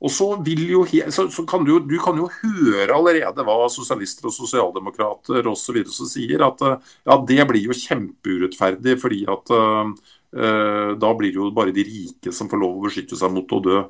Og 0.04 0.12
så 0.12 0.28
vil 0.44 0.64
jo, 0.68 0.82
så, 1.16 1.28
så 1.32 1.46
kan 1.48 1.64
du, 1.64 1.78
du, 1.88 1.96
kan 2.04 2.18
jo 2.20 2.28
høre 2.42 2.96
allerede 2.96 3.46
hva 3.46 3.70
sosialister 3.72 4.28
og 4.28 4.36
sosialdemokrater 4.36 5.48
osv. 5.48 5.80
sier, 6.10 6.44
at 6.44 6.64
ja, 6.66 7.18
det 7.30 7.46
blir 7.48 7.70
jo 7.70 7.78
kjempeurettferdig, 7.78 8.98
fordi 9.00 9.22
at 9.32 9.54
uh, 9.54 9.94
da 11.00 11.14
blir 11.16 11.32
det 11.32 11.40
jo 11.40 11.52
bare 11.56 11.76
de 11.76 11.86
rike 11.88 12.34
som 12.36 12.50
får 12.52 12.64
lov 12.64 12.82
å 12.82 12.88
beskytte 12.88 13.20
seg 13.20 13.32
mot 13.32 13.56
å 13.56 13.62
dø. 13.64 13.84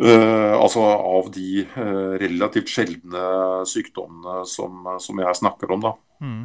Uh, 0.00 0.56
altså 0.56 0.80
av 0.80 1.26
de 1.34 1.66
uh, 1.74 2.14
relativt 2.20 2.70
sjeldne 2.72 3.24
sykdommene 3.68 4.46
som, 4.48 4.86
som, 5.02 5.20
jeg 5.20 5.40
snakker 5.42 5.74
om, 5.76 5.84
da. 5.84 5.92
Mm. 6.24 6.40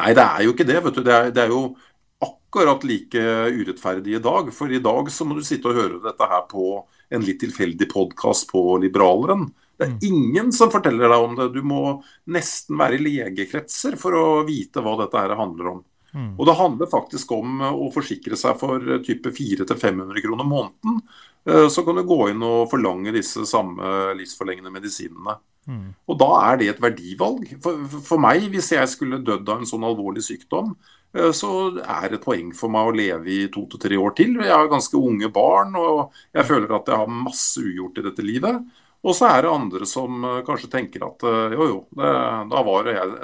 Nei, 0.00 0.10
det 0.16 0.24
er 0.24 0.42
jo 0.46 0.54
ikke 0.54 0.66
det. 0.66 0.80
vet 0.82 0.98
du. 0.98 1.04
Det 1.06 1.14
er, 1.14 1.30
det 1.34 1.44
er, 1.44 1.54
jo 1.54 1.76
akkurat 2.20 2.82
like 2.86 3.22
urettferdig 3.54 4.18
i 4.18 4.22
dag. 4.22 4.50
For 4.54 4.74
i 4.74 4.82
dag 4.82 5.10
så 5.14 5.26
må 5.26 5.38
du 5.38 5.46
sitte 5.46 5.70
og 5.70 5.78
høre 5.78 6.02
dette 6.02 6.30
her 6.30 6.44
på 6.50 6.66
en 7.10 7.26
litt 7.26 7.40
tilfeldig 7.42 7.88
podkast 7.90 8.48
på 8.50 8.64
Liberaleren. 8.82 9.48
Det 9.80 9.86
er 9.86 9.94
mm. 9.94 10.02
ingen 10.10 10.50
som 10.52 10.70
forteller 10.72 11.08
deg 11.08 11.24
om 11.24 11.38
det. 11.38 11.46
Du 11.54 11.62
må 11.66 11.94
nesten 12.34 12.78
være 12.78 12.98
i 12.98 13.04
legekretser 13.06 13.96
for 14.00 14.18
å 14.18 14.26
vite 14.46 14.82
hva 14.84 14.98
dette 15.00 15.22
her 15.22 15.38
handler 15.38 15.72
om. 15.76 15.80
Mm. 16.10 16.34
Og 16.36 16.46
det 16.46 16.58
handler 16.58 16.90
faktisk 16.90 17.32
om 17.32 17.62
å 17.70 17.86
forsikre 17.94 18.36
seg 18.38 18.58
for 18.60 18.82
type 19.06 19.30
400-500 19.30 20.26
kroner 20.26 20.48
måneden. 20.48 21.00
Eh, 21.48 21.68
så 21.68 21.84
kan 21.84 21.96
du 21.96 22.04
gå 22.04 22.28
inn 22.30 22.42
og 22.44 22.68
forlange 22.70 23.14
disse 23.16 23.46
samme 23.48 24.12
livsforlengende 24.18 24.72
medisinene. 24.74 25.38
Mm. 25.68 25.92
Og 26.08 26.18
da 26.20 26.30
er 26.50 26.60
det 26.60 26.70
et 26.72 26.82
verdivalg. 26.82 27.52
For, 27.62 27.84
for, 28.04 28.20
meg, 28.22 28.48
hvis 28.52 28.72
jeg 28.74 28.90
skulle 28.90 29.22
dødd 29.24 29.48
av 29.48 29.60
en 29.60 29.68
sånn 29.68 29.86
alvorlig 29.86 30.24
sykdom, 30.26 30.74
eh, 31.16 31.30
så 31.36 31.52
er 31.80 32.08
det 32.08 32.20
et 32.20 32.26
poeng 32.26 32.52
for 32.56 32.72
meg 32.72 32.90
å 32.90 32.96
leve 32.96 33.32
i 33.32 33.40
to 33.52 33.66
til 33.70 33.82
tre 33.82 34.00
år 34.00 34.14
til. 34.18 34.36
Jeg 34.42 34.54
har 34.54 34.70
ganske 34.72 35.00
unge 35.00 35.32
barn, 35.32 35.76
og 35.80 36.16
jeg 36.36 36.48
føler 36.48 36.76
at 36.76 36.92
jeg 36.92 37.02
har 37.02 37.18
masse 37.28 37.64
ugjort 37.64 38.00
i 38.00 38.06
dette 38.10 38.26
livet. 38.26 38.62
Og 39.00 39.16
så 39.16 39.30
er 39.30 39.46
det 39.46 39.52
andre 39.54 39.86
som 39.88 40.24
eh, 40.28 40.42
kanskje 40.48 40.72
tenker 40.72 41.06
at 41.08 41.24
jo, 41.56 41.68
jo, 41.70 41.78
det, 41.96 42.16
da 42.52 42.64
var 42.66 42.84
det 42.84 42.98
jeg 42.98 43.14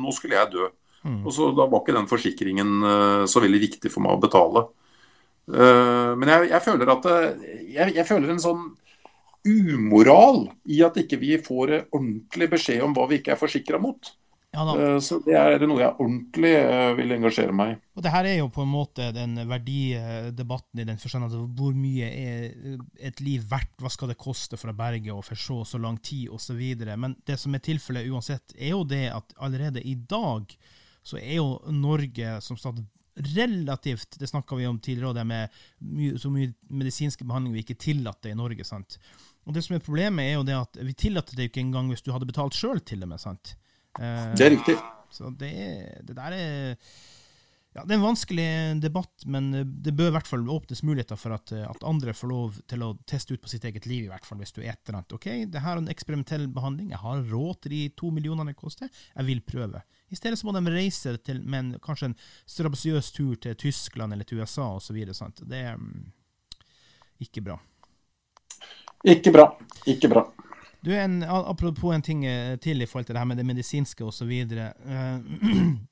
Nå 0.00 0.12
skulle 0.14 0.38
jeg 0.38 0.54
dø. 0.54 0.68
Mm. 1.00 1.22
Og 1.24 1.32
så 1.32 1.48
Da 1.56 1.64
var 1.64 1.80
ikke 1.80 1.96
den 1.96 2.08
forsikringen 2.10 2.82
så 3.24 3.40
veldig 3.40 3.58
viktig 3.62 3.88
for 3.88 4.04
meg 4.04 4.18
å 4.18 4.20
betale. 4.20 4.66
Uh, 5.50 6.14
men 6.18 6.30
jeg, 6.30 6.50
jeg, 6.52 6.62
føler 6.62 6.92
at 6.94 7.10
eh, 7.10 7.48
jeg, 7.74 7.94
jeg, 7.96 8.06
føler 8.06 8.30
en 8.30 8.42
sånn 8.42 8.68
umoral 9.48 10.44
i 10.70 10.78
at 10.86 10.98
ikke 11.00 11.18
vi 11.18 11.34
får 11.42 11.72
ordentlig 11.88 12.50
beskjed 12.52 12.84
om 12.84 12.94
hva 12.94 13.08
vi 13.10 13.18
ikke 13.20 13.34
er 13.34 13.40
forsikra 13.40 13.80
mot. 13.82 14.12
Ja, 14.50 14.64
så 14.98 15.20
det 15.22 15.36
er 15.38 15.62
noe 15.62 15.78
jeg 15.78 15.94
ordentlig 16.02 16.50
vil 16.98 17.14
engasjere 17.14 17.54
meg 17.54 17.68
i. 17.70 17.76
Og 17.94 18.02
det 18.02 18.10
her 18.10 18.26
er 18.26 18.36
jo 18.40 18.48
på 18.50 18.64
en 18.64 18.72
måte 18.72 19.06
den 19.14 19.36
verdidebatten 19.46 20.82
i 20.82 20.86
den 20.88 20.98
forstand 20.98 21.28
at 21.28 21.36
hvor 21.56 21.76
mye 21.78 22.08
er 22.10 22.74
et 22.98 23.22
liv 23.22 23.44
verdt, 23.50 23.76
hva 23.78 23.92
skal 23.94 24.10
det 24.10 24.18
koste 24.18 24.58
for 24.58 24.72
å 24.72 24.76
berge 24.76 25.14
og 25.14 25.22
for 25.28 25.38
så 25.38 25.60
så 25.62 25.78
lang 25.78 26.00
tid 26.02 26.34
osv. 26.34 26.58
Men 26.90 27.14
det 27.30 27.38
som 27.38 27.54
er 27.54 27.62
tilfellet 27.62 28.10
uansett, 28.10 28.56
er 28.58 28.74
jo 28.74 28.82
det 28.82 29.06
at 29.14 29.36
allerede 29.38 29.86
i 29.86 29.94
dag 29.94 30.50
så 31.06 31.20
er 31.22 31.38
jo 31.38 31.60
Norge 31.70 32.40
som 32.42 32.58
stat 32.58 32.82
relativt 33.14 34.18
Det 34.20 34.28
snakka 34.30 34.56
vi 34.56 34.66
om 34.66 34.78
tidligere, 34.78 35.14
det 35.18 35.26
med 35.26 35.60
mye, 35.78 36.18
så 36.18 36.30
mye 36.32 36.52
medisinske 36.70 37.26
behandling 37.26 37.56
vi 37.56 37.64
ikke 37.64 37.78
tillater 37.80 38.32
i 38.32 38.38
Norge. 38.38 38.64
sant? 38.64 38.98
Og 39.46 39.54
Det 39.54 39.64
som 39.64 39.76
er 39.76 39.84
problemet, 39.84 40.24
er 40.24 40.38
jo 40.38 40.46
det 40.46 40.56
at 40.56 40.80
vi 40.80 40.94
tillater 40.94 41.36
det 41.36 41.50
ikke 41.50 41.64
engang 41.64 41.88
hvis 41.90 42.04
du 42.06 42.12
hadde 42.12 42.28
betalt 42.28 42.56
sjøl 42.56 42.80
til 42.80 43.02
og 43.02 43.12
med. 43.12 43.20
sant? 43.20 43.56
Eh, 43.98 44.34
det 44.36 44.46
er 44.46 44.54
riktig. 44.56 44.76
Så 45.10 45.32
det, 45.34 45.54
det 46.06 46.14
der 46.16 46.36
er 46.36 46.76
ja, 47.70 47.84
Det 47.84 47.94
er 47.94 47.98
en 48.00 48.02
vanskelig 48.08 48.46
debatt, 48.82 49.24
men 49.30 49.52
det 49.82 49.94
bør 49.94 50.10
i 50.10 50.14
hvert 50.16 50.26
fall 50.26 50.48
åpnes 50.50 50.82
muligheter 50.82 51.18
for 51.18 51.36
at, 51.36 51.52
at, 51.54 51.84
andre 51.86 52.14
får 52.16 52.30
lov 52.30 52.56
til 52.70 52.82
å 52.82 52.96
teste 53.06 53.36
ut 53.36 53.42
på 53.42 53.50
sitt 53.52 53.66
eget 53.68 53.86
liv, 53.86 54.08
i 54.08 54.10
hvert 54.10 54.26
fall 54.26 54.40
hvis 54.42 54.54
du 54.56 54.58
er 54.62 54.72
et 54.72 54.80
eller 54.88 55.00
annet. 55.00 55.14
Ok, 55.14 55.28
det 55.46 55.62
her 55.62 55.76
er 55.76 55.82
en 55.84 55.92
eksperimentell 55.92 56.48
behandling, 56.50 56.90
jeg 56.90 57.02
har 57.02 57.22
råd 57.30 57.60
til 57.62 57.76
de 57.76 57.82
to 57.94 58.10
millionene 58.14 58.50
det 58.50 58.58
koster, 58.58 58.90
jeg 58.90 59.28
vil 59.28 59.42
prøve. 59.46 59.84
I 60.10 60.18
stedet 60.18 60.38
så 60.38 60.46
må 60.46 60.54
de 60.56 60.62
reise 60.74 61.14
til 61.22 61.40
med 61.46 61.58
en, 61.60 61.72
kanskje 61.82 62.10
en 62.10 62.16
strabasiøs 62.50 63.12
tur 63.14 63.36
til 63.38 63.54
Tyskland 63.56 64.12
eller 64.12 64.26
til 64.26 64.42
USA 64.42 64.66
osv. 64.74 64.98
Det 65.06 65.60
er 65.60 65.78
um, 65.78 66.10
ikke 67.22 67.44
bra. 67.46 67.58
Ikke 69.06 69.32
bra. 69.32 69.46
Ikke 69.86 70.10
bra. 70.10 70.26
Du, 70.80 70.90
en, 70.96 71.22
Apropos 71.22 71.94
en 71.94 72.02
ting 72.02 72.24
eh, 72.26 72.56
til 72.58 72.82
i 72.82 72.88
forhold 72.88 73.06
til 73.06 73.14
det 73.14 73.20
her 73.20 73.28
med 73.28 73.40
det 73.40 73.46
medisinske 73.46 74.04
osv. 74.04 74.32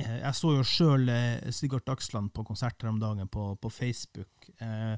Eh, 0.00 0.20
jeg 0.22 0.36
så 0.38 0.54
jo 0.54 0.62
sjøl 0.64 1.10
eh, 1.12 1.50
Sigurd 1.52 1.84
Dagsland 1.84 2.30
på 2.32 2.44
konsert 2.48 2.80
her 2.80 2.88
om 2.88 3.00
dagen 3.02 3.28
på, 3.28 3.50
på 3.60 3.68
Facebook. 3.68 4.46
Eh, 4.56 4.94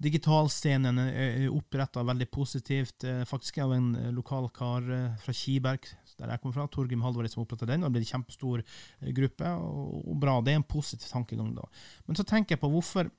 Digitalscenen 0.00 1.00
er 1.00 1.46
oppretta 1.48 2.02
veldig 2.04 2.26
positivt. 2.32 3.04
Faktisk 3.28 3.58
er 3.58 3.68
jo 3.68 3.76
en 3.76 4.12
lokal 4.16 4.50
kar 4.52 4.84
fra 5.20 5.34
Kiberg 5.36 5.88
der 6.20 6.34
jeg 6.34 6.42
kommer 6.42 6.58
fra. 6.58 6.68
Torgrim 6.72 7.04
Halvorid 7.06 7.32
som 7.32 7.44
oppretta 7.44 7.68
den, 7.68 7.84
og 7.84 7.90
det 7.90 7.98
ble 7.98 8.04
en 8.04 8.12
kjempestor 8.12 8.62
eh, 8.62 9.14
gruppe. 9.16 9.54
Og, 9.56 10.12
bra, 10.20 10.40
Det 10.44 10.54
er 10.54 10.60
en 10.60 10.68
positiv 10.76 11.08
tankegang, 11.08 11.54
da. 11.56 11.66
Men 12.06 12.18
så 12.18 12.26
tenker 12.26 12.56
jeg 12.56 12.64
på 12.64 12.72
hvorfor 12.72 13.10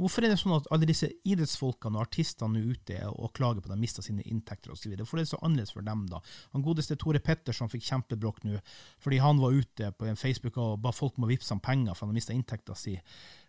Hvorfor 0.00 0.24
er 0.24 0.32
det 0.32 0.38
sånn 0.40 0.54
at 0.54 0.68
alle 0.72 0.88
disse 0.88 1.08
idrettsfolkene 1.28 1.98
og 1.98 2.06
artistene 2.06 2.60
er 2.60 2.68
ute 2.72 2.98
og 3.10 3.32
klager 3.36 3.60
på 3.60 3.68
at 3.68 3.74
de 3.74 3.82
mista 3.82 4.04
sine 4.04 4.24
inntekter 4.28 4.72
osv.? 4.72 4.94
Hvorfor 4.96 5.20
er 5.20 5.26
det 5.26 5.32
så 5.32 5.40
annerledes 5.44 5.74
for 5.74 5.84
dem, 5.84 6.06
da? 6.08 6.22
Han 6.54 6.64
godeste 6.64 6.96
Tore 7.00 7.20
Petterson 7.24 7.68
fikk 7.72 7.84
kjempebråk 7.88 8.40
nå 8.46 8.56
fordi 9.02 9.18
han 9.20 9.40
var 9.42 9.56
ute 9.56 9.90
på 9.96 10.14
Facebook 10.16 10.56
og 10.62 10.78
ba 10.84 10.92
folk 10.94 11.18
om 11.18 11.26
å 11.26 11.30
vippse 11.30 11.52
ham 11.52 11.60
penger 11.64 11.98
for 11.98 12.08
han 12.08 12.16
mista 12.16 12.32
inntekta 12.36 12.76
si. 12.78 12.94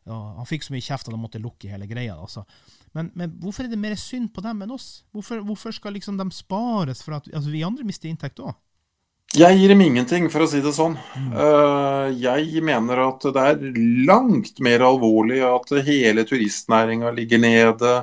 Han 0.10 0.50
fikk 0.50 0.65
så 0.65 0.75
mye 0.75 0.84
kjeft 0.84 1.08
at 1.08 1.15
han 1.15 1.24
måtte 1.24 1.41
lukke 1.41 1.72
hele 1.72 1.88
greia. 1.89 2.18
Altså. 2.18 2.44
Men, 2.98 3.13
men, 3.15 3.38
hvorfor 3.39 3.68
er 3.68 3.72
det 3.72 3.80
mer 3.80 3.96
synd 4.00 4.34
på 4.36 4.44
dem 4.44 4.65
enn 4.65 4.75
oss? 4.75 5.06
Hvorfor, 5.15 5.46
hvorfor 5.48 5.75
skal 5.77 5.96
liksom 5.96 6.20
de 6.20 6.27
spares 6.36 7.06
for 7.06 7.20
at 7.22 7.32
altså, 7.32 7.53
vi 7.53 7.63
andre 7.68 7.88
mister 7.88 8.12
inntekt 8.12 8.44
òg? 8.44 8.58
Jeg 9.31 9.55
gir 9.55 9.71
dem 9.71 9.79
ingenting, 9.79 10.25
for 10.27 10.43
å 10.43 10.47
si 10.51 10.59
det 10.59 10.73
sånn. 10.75 10.97
Eh, 11.15 12.07
jeg 12.19 12.59
mener 12.67 13.00
at 13.00 13.23
det 13.31 13.43
er 13.53 13.77
langt 14.03 14.57
mer 14.59 14.83
alvorlig 14.83 15.38
at 15.47 15.69
hele 15.88 16.25
turistnæringa 16.27 17.13
ligger 17.15 17.39
nede. 17.39 17.93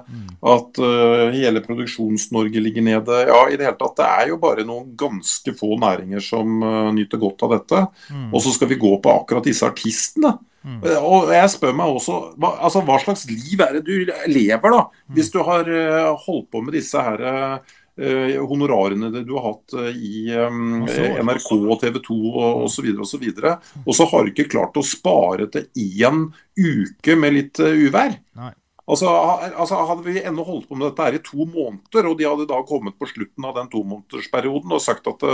At 0.41 0.81
eh, 0.81 1.35
hele 1.35 1.61
Produksjons-Norge 1.67 2.63
ligger 2.65 2.87
nede. 2.87 3.19
Ja, 3.29 3.43
i 3.45 3.59
det 3.61 3.69
hele 3.69 3.77
tatt. 3.77 3.99
Det 4.01 4.07
er 4.09 4.31
jo 4.33 4.39
bare 4.41 4.65
noen 4.65 4.95
ganske 4.97 5.53
få 5.59 5.77
næringer 5.83 6.25
som 6.25 6.63
eh, 6.65 6.93
nyter 6.97 7.21
godt 7.21 7.45
av 7.45 7.53
dette. 7.59 7.83
Og 8.33 8.41
så 8.47 8.55
skal 8.57 8.73
vi 8.73 8.81
gå 8.81 8.95
på 8.97 9.13
akkurat 9.13 9.45
disse 9.45 9.69
artistene. 9.69 10.39
Og 10.99 11.29
jeg 11.33 11.49
spør 11.53 11.77
meg 11.77 11.93
også 11.93 12.17
hva, 12.41 12.55
altså, 12.67 12.81
hva 12.85 12.97
slags 13.01 13.29
liv 13.29 13.61
er 13.63 13.77
det 13.77 13.85
du 13.85 14.09
lever, 14.33 14.73
da? 14.75 14.81
Hvis 15.15 15.29
du 15.33 15.39
har 15.45 15.69
holdt 16.25 16.49
på 16.53 16.65
med 16.65 16.75
disse 16.77 17.05
her 17.05 17.23
honorarene 17.99 19.11
du 19.27 19.35
har 19.35 19.45
hatt 19.49 19.75
eh, 19.81 19.97
i 19.97 20.37
um, 20.39 20.85
NRK 20.87 21.51
og 21.57 21.81
TV 21.83 21.99
2 22.05 22.19
og 22.31 22.63
osv. 22.69 22.93
osv. 23.03 23.27
Og 23.85 23.93
så 23.97 24.07
har 24.13 24.25
du 24.25 24.33
ikke 24.33 24.51
klart 24.53 24.79
å 24.79 24.87
spare 24.87 25.49
til 25.53 25.69
én 25.75 26.29
uke 26.59 27.19
med 27.19 27.37
litt 27.37 27.61
uvær. 27.61 28.17
Altså, 28.89 29.11
altså, 29.11 29.83
Hadde 29.91 30.07
vi 30.07 30.23
ennå 30.23 30.47
holdt 30.47 30.69
på 30.71 30.79
med 30.79 30.89
dette 30.89 31.05
her 31.05 31.19
i 31.19 31.25
to 31.25 31.45
måneder, 31.45 32.09
og 32.09 32.17
de 32.17 32.29
hadde 32.29 32.49
da 32.49 32.63
kommet 32.65 32.97
på 32.97 33.11
slutten 33.11 33.45
av 33.45 33.59
den 33.59 33.69
tomånedersperioden 33.75 34.73
og 34.73 34.85
sagt 34.85 35.11
at 35.11 35.27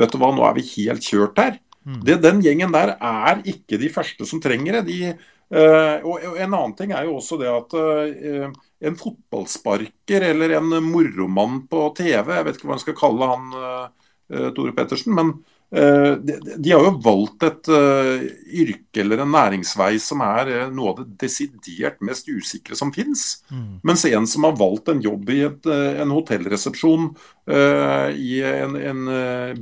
vet 0.00 0.14
du 0.14 0.20
hva, 0.22 0.30
nå 0.32 0.46
er 0.48 0.56
vi 0.56 0.64
helt 0.76 1.04
kjørt 1.04 1.42
her. 1.42 1.58
Mm. 1.86 2.00
Det, 2.02 2.16
den 2.22 2.40
gjengen 2.42 2.72
der 2.74 2.96
er 2.96 3.42
ikke 3.46 3.78
de 3.78 3.90
første 3.92 4.26
som 4.26 4.40
trenger 4.42 4.80
det. 4.80 4.86
De, 4.88 5.12
uh, 5.54 6.02
og, 6.02 6.16
og, 6.18 6.32
En 6.34 6.48
annen 6.50 6.74
ting 6.78 6.94
er 6.94 7.06
jo 7.06 7.18
også 7.20 7.38
det 7.42 7.50
at 7.52 7.76
uh, 7.78 8.48
en 8.84 8.96
fotballsparker 8.98 10.28
eller 10.30 10.56
en 10.58 10.74
moromann 10.84 11.62
på 11.70 11.88
TV, 11.96 12.34
jeg 12.34 12.46
vet 12.48 12.58
ikke 12.58 12.70
hva 12.70 12.76
en 12.76 12.82
skal 12.82 12.98
kalle 12.98 13.28
han 13.30 13.54
uh, 13.56 14.48
Tore 14.56 14.74
Pettersen, 14.76 15.14
men 15.16 15.36
Eh, 15.70 16.12
de, 16.12 16.38
de, 16.56 16.70
har 16.70 16.84
jo 16.86 16.92
valgt 17.02 17.42
et 17.42 17.68
uh, 17.74 18.22
yrke 18.54 19.00
eller 19.02 19.24
en 19.24 19.32
næringsvei 19.34 19.96
som 19.98 20.20
er 20.22 20.50
uh, 20.52 20.68
noe 20.70 20.92
av 20.92 21.00
det 21.00 21.16
desidert 21.24 21.98
mest 22.06 22.30
usikre 22.30 22.78
som 22.78 22.92
fins. 22.94 23.42
Mm. 23.50 23.80
Mens 23.82 24.06
en 24.06 24.28
som 24.30 24.46
har 24.46 24.54
valgt 24.60 24.92
en 24.92 25.02
jobb 25.02 25.32
i 25.34 25.40
et, 25.48 25.66
uh, 25.66 25.98
en 26.04 26.14
hotellresepsjon 26.14 27.10
i 27.46 28.30
en, 28.42 28.72
en 28.74 29.02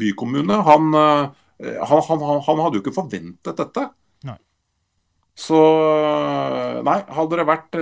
bykommune, 0.00 0.56
han, 0.64 0.86
han, 0.96 2.00
han, 2.00 2.38
han, 2.46 2.62
hadde 2.64 2.78
jo 2.78 2.80
ikke 2.80 2.94
forventet 2.96 3.58
dette. 3.60 3.82
Så 5.34 5.58
nei, 6.86 7.00
hadde 7.16 7.40
det 7.40 7.46
vært, 7.48 7.74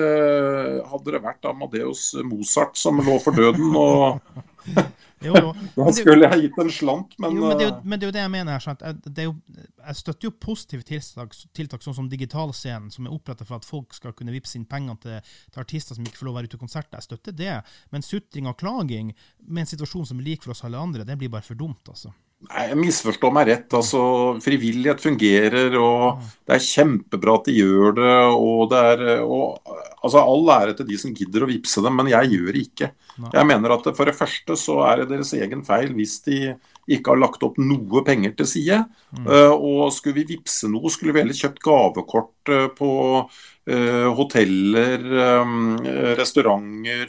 hadde 0.89 1.13
det 1.13 1.21
vært 1.21 1.49
Amadeus 1.51 2.07
Mozart 2.25 2.79
som 2.81 3.03
lå 3.05 3.19
for 3.21 3.37
døden 3.37 3.77
og 3.77 4.23
Jo, 5.23 5.35
jo. 5.39 5.51
Da 5.77 5.93
skulle 5.95 6.29
jeg 6.29 6.47
gitt 6.47 6.57
en 6.63 6.71
slant, 6.73 7.15
men 7.23 7.37
jo, 7.37 7.45
men, 7.47 7.59
det 7.59 7.67
jo, 7.67 7.75
men, 7.85 8.01
det 8.01 8.07
er 8.07 8.11
jo, 8.11 8.15
det 8.17 8.23
jeg 8.23 8.33
mener. 8.33 8.63
Sant? 8.63 8.83
Jeg, 8.83 9.29
jo, 9.29 9.35
jeg 9.79 9.99
støtter 10.01 10.29
jo 10.29 10.33
positive 10.43 10.87
tiltak, 10.89 11.37
tiltak 11.57 11.85
sånn 11.85 11.97
som 11.99 12.09
digitalscenen, 12.11 12.91
som 12.95 13.07
er 13.07 13.15
oppretta 13.15 13.47
for 13.47 13.61
at 13.61 13.69
folk 13.69 13.95
skal 13.97 14.17
kunne 14.19 14.35
vippse 14.35 14.59
inn 14.59 14.67
pengene 14.69 14.99
til, 15.03 15.21
til, 15.23 15.63
artister 15.63 15.99
som 15.99 16.07
ikke 16.07 16.21
får 16.21 16.29
lov 16.29 16.37
å 16.37 16.41
være 16.41 16.51
ute 16.51 16.59
i 16.59 16.65
konserter. 16.65 16.99
Jeg 16.99 17.09
støtter 17.09 17.39
det. 17.39 17.55
Men 17.95 18.07
sutring 18.07 18.51
og 18.51 18.59
klaging 18.63 19.15
med 19.47 19.65
en 19.65 19.73
situasjon 19.75 20.11
som 20.11 20.23
er 20.23 20.31
lik 20.33 20.45
for 20.45 20.57
oss 20.57 20.65
alle 20.67 20.83
andre, 20.83 21.07
det 21.07 21.19
blir 21.21 21.33
bare 21.33 21.47
for 21.47 21.59
dumt, 21.59 21.85
altså. 21.93 22.15
Nei, 22.43 22.65
jeg 22.73 22.79
misforstår 22.81 23.33
meg 23.35 23.49
rett. 23.49 23.75
altså 23.79 24.03
Frivillighet 24.43 25.03
fungerer, 25.03 25.77
og 25.79 26.23
det 26.49 26.57
er 26.57 26.65
kjempebra 26.67 27.37
at 27.39 27.49
de 27.49 27.55
gjør 27.61 27.97
det. 28.01 28.17
og 28.35 28.65
det 28.73 28.83
er, 28.93 29.05
og, 29.23 29.63
altså 30.03 30.25
All 30.25 30.51
ære 30.57 30.77
til 30.79 30.89
de 30.91 30.99
som 30.99 31.15
gidder 31.15 31.47
å 31.47 31.51
vippse 31.51 31.85
dem, 31.85 31.97
men 32.01 32.11
jeg 32.11 32.33
gjør 32.35 32.51
det 32.51 32.65
ikke. 32.67 32.91
Jeg 33.23 33.47
mener 33.47 33.77
at 33.77 33.89
For 33.95 34.09
det 34.09 34.17
første 34.19 34.59
så 34.59 34.81
er 34.89 35.03
det 35.03 35.13
deres 35.15 35.33
egen 35.39 35.63
feil 35.67 35.95
hvis 35.95 36.19
de 36.27 36.43
ikke 36.91 37.13
har 37.13 37.21
lagt 37.21 37.45
opp 37.47 37.59
noe 37.63 38.03
penger 38.07 38.35
til 38.39 38.49
side. 38.51 38.81
Mm. 39.15 39.27
Uh, 39.29 39.55
og 39.55 39.93
skulle 39.95 40.19
vi 40.19 40.35
vippse 40.35 40.71
noe, 40.71 40.91
skulle 40.91 41.15
vi 41.15 41.23
heller 41.23 41.39
kjøpt 41.39 41.63
gavekort 41.63 42.51
uh, 42.51 42.69
på 42.75 42.93
uh, 43.23 44.09
hoteller, 44.19 45.07
um, 45.39 45.77
restauranter, 46.19 47.07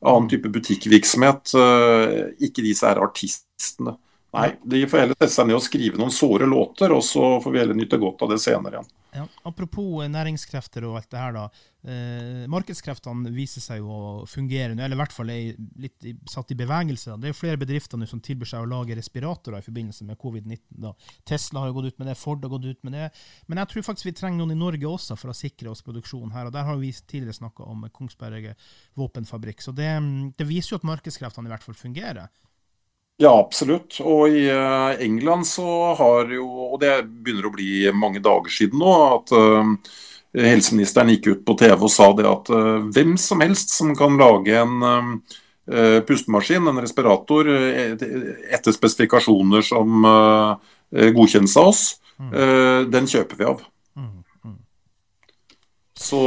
annen 0.00 0.30
type 0.32 0.48
butikkvirksomhet. 0.48 1.52
ikke 2.40 2.64
de 2.64 2.70
som 2.72 2.88
er 2.88 3.02
artistene. 3.04 3.98
Nei, 4.30 4.52
de 4.62 4.84
får 4.86 5.02
heller 5.02 5.16
sette 5.18 5.34
seg 5.34 5.48
ned 5.48 5.58
og 5.58 5.64
skrive 5.64 5.98
noen 5.98 6.12
såre 6.14 6.46
låter, 6.46 6.92
og 6.94 7.02
så 7.02 7.40
får 7.42 7.50
vi 7.50 7.58
heller 7.58 7.78
nyte 7.78 7.98
godt 7.98 8.22
av 8.22 8.30
det 8.30 8.38
senere 8.42 8.78
igjen. 8.78 8.90
Ja, 9.10 9.24
apropos 9.42 10.04
næringskrefter 10.06 10.84
og 10.86 11.00
alt 11.00 11.08
det 11.10 11.18
her, 11.18 11.32
da. 11.34 11.46
Eh, 11.90 12.44
markedskreftene 12.52 13.32
viser 13.34 13.62
seg 13.64 13.80
jo 13.80 13.90
å 13.90 14.26
fungere, 14.30 14.76
eller 14.76 14.94
i 14.94 14.98
hvert 15.00 15.14
fall 15.16 15.32
er 15.34 15.56
litt 15.82 16.06
satt 16.30 16.52
i 16.54 16.58
bevegelse. 16.60 17.16
Det 17.18 17.26
er 17.26 17.34
jo 17.34 17.38
flere 17.40 17.58
bedrifter 17.58 17.98
som 18.06 18.22
tilbyr 18.22 18.52
seg 18.52 18.62
å 18.62 18.68
lage 18.70 18.94
respiratorer 18.94 19.58
i 19.58 19.66
forbindelse 19.66 20.06
med 20.06 20.20
covid-19. 20.20 20.92
Tesla 21.26 21.64
har 21.64 21.72
jo 21.72 21.80
gått 21.80 21.90
ut 21.90 21.98
med 21.98 22.12
det, 22.12 22.14
Ford 22.20 22.46
har 22.46 22.52
gått 22.54 22.68
ut 22.70 22.86
med 22.86 22.94
det. 22.94 23.08
Men 23.50 23.62
jeg 23.64 23.72
tror 23.72 23.86
faktisk 23.88 24.12
vi 24.12 24.14
trenger 24.20 24.44
noen 24.44 24.54
i 24.54 24.60
Norge 24.60 24.92
også 24.92 25.18
for 25.18 25.32
å 25.32 25.36
sikre 25.36 25.72
oss 25.72 25.82
produksjon 25.82 26.30
her. 26.36 26.46
og 26.46 26.54
Der 26.54 26.68
har 26.70 26.78
vi 26.78 26.92
tidligere 26.92 27.40
snakka 27.40 27.66
om 27.66 27.82
Kongsberg 27.90 28.52
våpenfabrikk. 28.94 29.66
Så 29.66 29.74
det, 29.74 29.90
det 30.38 30.46
viser 30.46 30.76
jo 30.76 30.84
at 30.84 30.86
markedskreftene 30.86 31.50
i 31.50 31.54
hvert 31.56 31.66
fall 31.66 31.74
fungerer. 31.74 32.30
Ja, 33.20 33.34
absolutt. 33.36 33.98
Og 34.00 34.32
i 34.32 34.46
uh, 34.48 34.96
England 35.02 35.44
så 35.48 35.92
har 35.98 36.30
jo, 36.32 36.46
og 36.70 36.78
det 36.80 37.02
begynner 37.04 37.50
å 37.50 37.52
bli 37.52 37.72
mange 37.92 38.22
dager 38.24 38.52
siden 38.52 38.80
nå, 38.80 38.94
at 39.18 39.34
uh, 39.36 39.74
helseministeren 40.40 41.12
gikk 41.12 41.28
ut 41.28 41.42
på 41.44 41.56
TV 41.60 41.84
og 41.84 41.92
sa 41.92 42.08
det 42.16 42.24
at 42.30 42.48
uh, 42.48 42.78
hvem 42.88 43.18
som 43.20 43.44
helst 43.44 43.74
som 43.76 43.92
kan 43.98 44.16
lage 44.20 44.56
en 44.56 45.20
pustemaskin, 45.70 46.64
en 46.66 46.80
respirator, 46.82 47.46
etter 47.46 48.74
spesifikasjoner 48.74 49.62
som 49.62 50.02
godkjennes 50.90 51.52
av 51.60 51.68
oss, 51.68 51.82
mm. 52.18 52.32
den 52.90 53.06
kjøper 53.06 53.38
vi 53.38 53.46
av. 53.46 53.60
Mm, 53.94 54.08
mm. 54.48 54.56
Så 55.94 56.24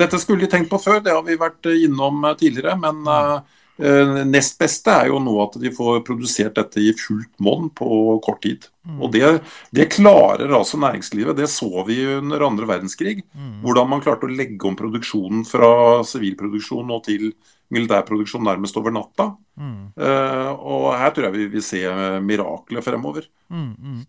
dette 0.00 0.18
skulle 0.18 0.42
de 0.42 0.50
tenkt 0.50 0.72
på 0.72 0.80
før, 0.82 0.98
det 1.04 1.14
har 1.14 1.22
vi 1.28 1.38
vært 1.38 1.70
innom 1.70 2.26
tidligere. 2.40 2.74
men 2.82 3.06
Eh, 3.06 3.40
nest 4.28 4.58
beste 4.60 4.92
er 4.92 5.10
jo 5.10 5.20
nå 5.22 5.34
at 5.44 5.56
de 5.62 5.72
får 5.74 6.02
produsert 6.06 6.58
dette 6.58 6.82
i 6.82 6.92
fullt 6.96 7.32
monn 7.42 7.70
på 7.76 8.18
kort 8.24 8.42
tid. 8.44 8.66
Mm. 8.86 8.98
Og 9.00 9.12
det, 9.14 9.30
det, 9.76 9.90
klarer 9.94 10.52
altså 10.56 10.80
næringslivet. 10.80 11.36
Det 11.38 11.48
så 11.52 11.84
vi 11.88 12.00
under 12.16 12.46
andre 12.46 12.68
verdenskrig. 12.68 13.20
Mm. 13.32 13.60
Hvordan 13.64 13.90
man 13.92 14.04
klarte 14.04 14.28
å 14.28 14.32
legge 14.32 14.68
om 14.68 14.76
produksjonen 14.78 15.46
fra 15.48 15.72
sivilproduksjon 16.06 16.92
og 16.92 17.04
til 17.08 17.30
militærproduksjon 17.70 18.44
nærmest 18.44 18.76
over 18.80 18.94
natta. 18.94 19.30
Mm. 19.60 19.90
Uh, 19.94 20.52
og 20.56 20.86
her 20.98 21.12
tror 21.14 21.28
jeg 21.28 21.36
vi 21.36 21.48
vil 21.56 21.64
se 21.64 21.82
mirakler 22.24 22.84
fremover. 22.84 23.28
Mm, 23.50 23.74
mm. 23.78 24.00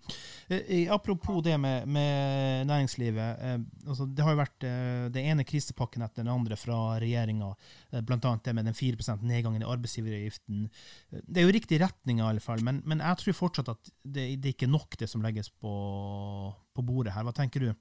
Apropos 0.89 1.43
det 1.43 1.57
med, 1.57 1.87
med 1.87 2.65
næringslivet. 2.67 3.37
Eh, 3.41 3.59
altså 3.87 4.05
det 4.05 4.23
har 4.25 4.35
jo 4.35 4.39
vært 4.41 4.65
eh, 4.67 5.05
det 5.13 5.23
ene 5.31 5.45
krisepakken 5.47 6.03
etter 6.05 6.25
den 6.25 6.33
andre 6.33 6.57
fra 6.59 6.97
regjeringa. 7.01 7.53
Eh, 7.91 8.03
Bl.a. 8.05 8.19
det 8.19 8.53
med 8.57 8.67
den 8.67 8.75
4% 8.77 9.23
nedgangen 9.23 9.63
i 9.63 9.69
arbeidsgiveravgiften. 9.69 10.65
Eh, 11.11 11.23
det 11.23 11.41
er 11.41 11.47
jo 11.47 11.55
riktig 11.55 11.79
retning, 11.81 12.19
i 12.19 12.27
alle 12.27 12.43
fall, 12.43 12.63
men, 12.67 12.83
men 12.85 13.01
jeg 13.01 13.21
tror 13.21 13.39
fortsatt 13.39 13.71
at 13.73 13.93
det, 14.03 14.27
det 14.41 14.51
er 14.51 14.57
ikke 14.57 14.71
nok 14.71 14.99
det 14.99 15.09
som 15.09 15.23
legges 15.23 15.49
på, 15.49 15.71
på 16.75 16.85
bordet 16.85 17.15
her. 17.15 17.25
Hva 17.25 17.33
tenker 17.37 17.65
du? 17.65 17.71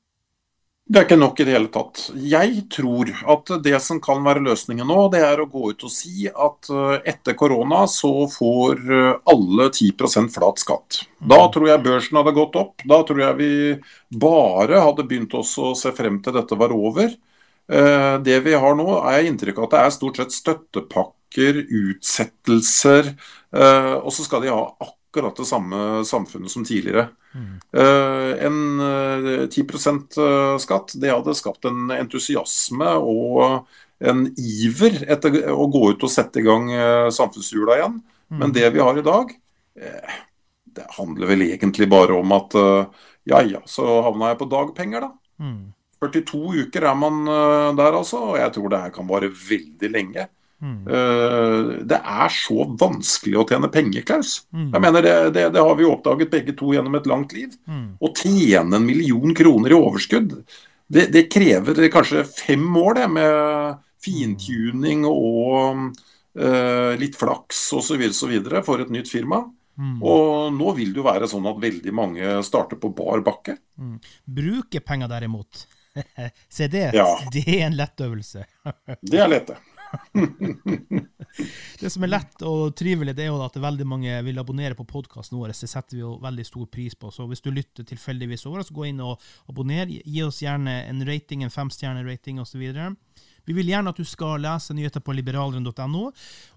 Det 0.91 0.99
er 0.99 1.05
ikke 1.07 1.21
nok 1.21 1.39
i 1.39 1.45
det 1.47 1.53
hele 1.55 1.69
tatt. 1.71 2.01
Jeg 2.19 2.65
tror 2.75 3.11
at 3.31 3.51
det 3.63 3.79
som 3.79 4.01
kan 4.03 4.25
være 4.27 4.43
løsningen 4.43 4.89
nå, 4.91 5.05
det 5.13 5.21
er 5.23 5.39
å 5.39 5.47
gå 5.47 5.69
ut 5.71 5.85
og 5.87 5.93
si 5.95 6.25
at 6.27 6.67
eh, 6.67 6.97
etter 7.13 7.37
korona 7.39 7.85
så 7.87 8.11
får 8.33 8.83
eh, 8.97 9.21
alle 9.31 9.69
10% 9.69 10.33
flat 10.35 10.59
skatt. 10.59 10.99
Da 11.21 11.39
mm. 11.45 11.53
tror 11.55 11.69
jeg 11.71 11.85
børsen 11.85 12.19
hadde 12.19 12.35
gått 12.35 12.59
opp. 12.59 12.83
Da 12.83 12.99
tror 13.07 13.23
jeg 13.23 13.39
vi 13.39 13.53
bare 14.19 14.83
hadde 14.83 15.07
begynt 15.07 15.39
å 15.39 15.45
se 15.47 15.95
frem 15.95 16.19
til 16.25 16.35
dette 16.41 16.59
var 16.59 16.75
over. 16.75 17.15
Eh, 17.71 18.17
det 18.27 18.43
vi 18.49 18.59
har 18.59 18.75
nå, 18.75 18.89
er 19.15 19.31
inntrykk 19.31 19.63
av 19.63 19.69
at 19.69 19.77
det 19.77 19.85
er 19.85 19.97
stort 20.01 20.19
sett 20.19 20.35
støttepakker, 20.41 21.65
utsettelser, 21.71 23.15
og 23.55 24.11
så 24.11 24.25
skal 24.27 24.43
de 24.43 24.51
ha 24.51 24.65
akkurat 24.83 25.39
det 25.39 25.47
samme 25.47 26.01
samfunnet 26.03 26.51
som 26.51 26.67
tidligere. 26.67 27.13
Mm. 27.31 27.61
En 28.47 28.57
uh, 28.81 29.45
10 29.47 30.59
skatt 30.59 30.97
det 30.99 31.13
hadde 31.13 31.37
skapt 31.39 31.69
en 31.69 31.93
entusiasme 31.95 32.97
og 32.99 33.69
en 34.01 34.25
iver 34.41 35.03
etter 35.13 35.53
å 35.53 35.69
gå 35.71 35.83
ut 35.93 36.07
og 36.07 36.11
sette 36.11 36.41
i 36.41 36.47
gang 36.47 36.71
samfunnshjula 37.13 37.77
igjen. 37.77 37.99
Mm. 38.33 38.39
Men 38.41 38.55
det 38.57 38.71
vi 38.73 38.81
har 38.81 38.97
i 38.97 39.05
dag, 39.05 39.35
eh, 39.77 40.15
det 40.73 40.87
handler 40.97 41.29
vel 41.29 41.45
egentlig 41.51 41.89
bare 41.91 42.17
om 42.17 42.33
at 42.33 42.57
ja 43.29 43.43
ja, 43.45 43.61
så 43.69 44.01
havna 44.07 44.31
jeg 44.31 44.41
på 44.41 44.49
dagpenger, 44.49 45.05
da. 45.05 45.45
Mm. 45.45 45.75
42 46.01 46.41
uker 46.65 46.87
er 46.89 46.97
man 46.97 47.27
der, 47.77 47.93
altså. 47.93 48.23
Og 48.33 48.39
jeg 48.41 48.55
tror 48.57 48.73
det 48.73 48.81
her 48.87 48.95
kan 48.95 49.11
vare 49.11 49.29
veldig 49.29 49.91
lenge. 49.93 50.25
Mm. 50.61 50.81
Det 51.89 51.97
er 51.97 52.33
så 52.37 52.65
vanskelig 52.79 53.39
å 53.41 53.47
tjene 53.49 53.71
penger, 53.73 54.05
Klaus. 54.05 54.35
Mm. 54.53 54.67
Jeg 54.75 54.85
mener 54.85 55.07
det, 55.07 55.15
det, 55.37 55.45
det, 55.55 55.63
har 55.65 55.79
vi 55.79 55.87
oppdaget 55.89 56.33
begge 56.33 56.55
to 56.59 56.75
gjennom 56.75 56.99
et 56.99 57.09
langt 57.09 57.33
liv. 57.33 57.55
Mm. 57.65 57.87
Å 57.97 58.11
tjene 58.13 58.77
en 58.77 58.85
million 58.85 59.33
kroner 59.37 59.73
i 59.73 59.79
overskudd, 59.79 60.35
det, 60.91 61.07
det 61.15 61.29
krever 61.31 61.79
kanskje 61.93 62.27
fem 62.27 62.67
år 62.77 62.99
det 62.99 63.09
med 63.15 63.81
fintuning 64.03 65.05
og 65.07 65.91
uh, 66.41 66.93
litt 66.99 67.19
flaks 67.19 67.69
osv. 67.79 68.07
for 68.67 68.83
et 68.83 68.93
nytt 68.93 69.11
firma. 69.11 69.45
Mm. 69.81 70.01
Og 70.03 70.53
nå 70.53 70.73
vil 70.77 70.91
det 70.93 71.01
jo 71.01 71.07
være 71.07 71.29
sånn 71.31 71.47
at 71.49 71.61
veldig 71.63 71.93
mange 71.97 72.41
starter 72.45 72.81
på 72.81 72.91
bar 72.97 73.23
bakke. 73.25 73.57
Mm. 73.79 73.97
Bruke 74.25 74.83
derimot. 74.83 75.67
Se 76.49 76.69
det, 76.69 76.91
ja. 76.95 77.09
det 77.33 77.47
er 77.47 77.67
en 77.67 77.77
lett 77.79 78.01
øvelse. 78.01 78.45
det 79.01 79.19
er 79.19 79.31
lett, 79.31 79.47
det 79.47 79.70
det 81.81 81.91
som 81.91 82.05
er 82.05 82.13
lett 82.13 82.43
og 82.47 82.75
trivelig, 82.79 83.15
det 83.17 83.25
er 83.25 83.31
jo 83.31 83.41
at 83.45 83.57
veldig 83.61 83.87
mange 83.89 84.17
vil 84.27 84.41
abonnere 84.43 84.77
på 84.79 84.87
podkasten 84.89 85.39
vår. 85.39 85.53
Det 85.55 85.71
setter 85.71 85.97
vi 85.97 86.03
jo 86.03 86.17
veldig 86.23 86.47
stor 86.47 86.67
pris 86.73 86.97
på. 86.99 87.11
Så 87.15 87.27
hvis 87.31 87.43
du 87.45 87.51
lytter 87.55 87.87
tilfeldigvis 87.89 88.47
over, 88.51 88.65
så 88.67 88.77
gå 88.77 88.89
inn 88.91 89.03
og 89.05 89.23
abonner. 89.51 89.91
Gi 89.91 90.23
oss 90.27 90.43
gjerne 90.45 90.81
en 90.89 91.05
rating, 91.09 91.45
en 91.45 91.55
femstjernerating 91.55 92.41
osv. 92.43 92.65
Vi 93.47 93.57
vil 93.57 93.71
gjerne 93.73 93.93
at 93.93 94.01
du 94.01 94.05
skal 94.07 94.43
lese 94.45 94.75
nyheter 94.77 95.03
på 95.05 95.15
liberaleren.no. 95.17 96.05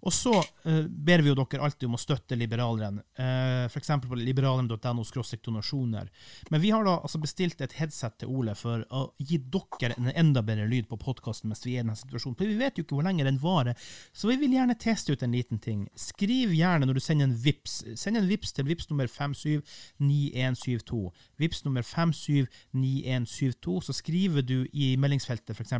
Og 0.03 0.13
så 0.13 0.33
eh, 0.67 0.83
ber 0.87 1.23
vi 1.23 1.31
jo 1.31 1.37
dere 1.39 1.63
alltid 1.65 1.87
om 1.89 1.97
å 1.97 2.01
støtte 2.01 2.37
Liberaleren, 2.39 2.99
eh, 3.19 3.65
f.eks. 3.69 3.91
på 4.03 4.17
liberaleren.no 4.19 5.03
donasjoner. 5.43 6.09
Men 6.49 6.61
vi 6.61 6.71
har 6.73 6.83
da 6.85 6.97
altså 6.99 7.19
bestilt 7.21 7.61
et 7.61 7.73
headset 7.77 8.17
til 8.19 8.29
Ole 8.33 8.55
for 8.57 8.83
å 8.89 9.13
gi 9.17 9.37
dere 9.37 9.93
en 9.97 10.11
enda 10.11 10.41
bedre 10.45 10.67
lyd 10.69 10.87
på 10.89 10.97
podkasten 11.01 11.49
mens 11.51 11.65
vi 11.65 11.75
er 11.75 11.79
i 11.81 11.83
denne 11.83 11.95
situasjonen. 11.97 12.37
For 12.39 12.45
vi 12.49 12.59
vet 12.59 12.77
jo 12.77 12.83
ikke 12.85 12.95
hvor 12.97 13.07
lenge 13.07 13.27
den 13.27 13.41
varer, 13.41 13.75
så 14.13 14.27
vi 14.29 14.37
vil 14.41 14.55
gjerne 14.57 14.75
teste 14.79 15.13
ut 15.13 15.23
en 15.23 15.35
liten 15.35 15.59
ting. 15.63 15.87
Skriv 15.99 16.53
gjerne 16.55 16.85
når 16.87 16.95
du 16.97 17.03
sender 17.03 17.25
en 17.29 17.37
VIPS. 17.45 17.73
Send 17.99 18.17
en 18.19 18.29
VIPS 18.29 18.51
til 18.57 18.67
VIPS 18.69 18.89
nummer 18.91 19.07
579172. 19.11 21.03
VIPS 21.41 21.63
nummer 21.67 21.83
579172. 21.87 23.81
Så 23.87 23.93
skriver 23.97 24.41
du 24.41 24.67
i 24.71 24.95
meldingsfeltet 24.99 25.55
f.eks. 25.55 25.73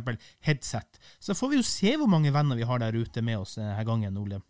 headset. 0.46 0.93
Så 1.22 1.36
får 1.36 1.52
vi 1.52 1.60
jo 1.60 1.66
se 1.66 1.94
hvor 2.00 2.10
mange 2.10 2.32
venner 2.34 2.58
vi 2.58 2.66
har 2.68 2.82
der 2.82 2.96
ute 2.96 3.22
med 3.24 3.40
oss 3.42 3.56
denne 3.60 3.86
gangen, 3.86 4.18
Ole. 4.20 4.42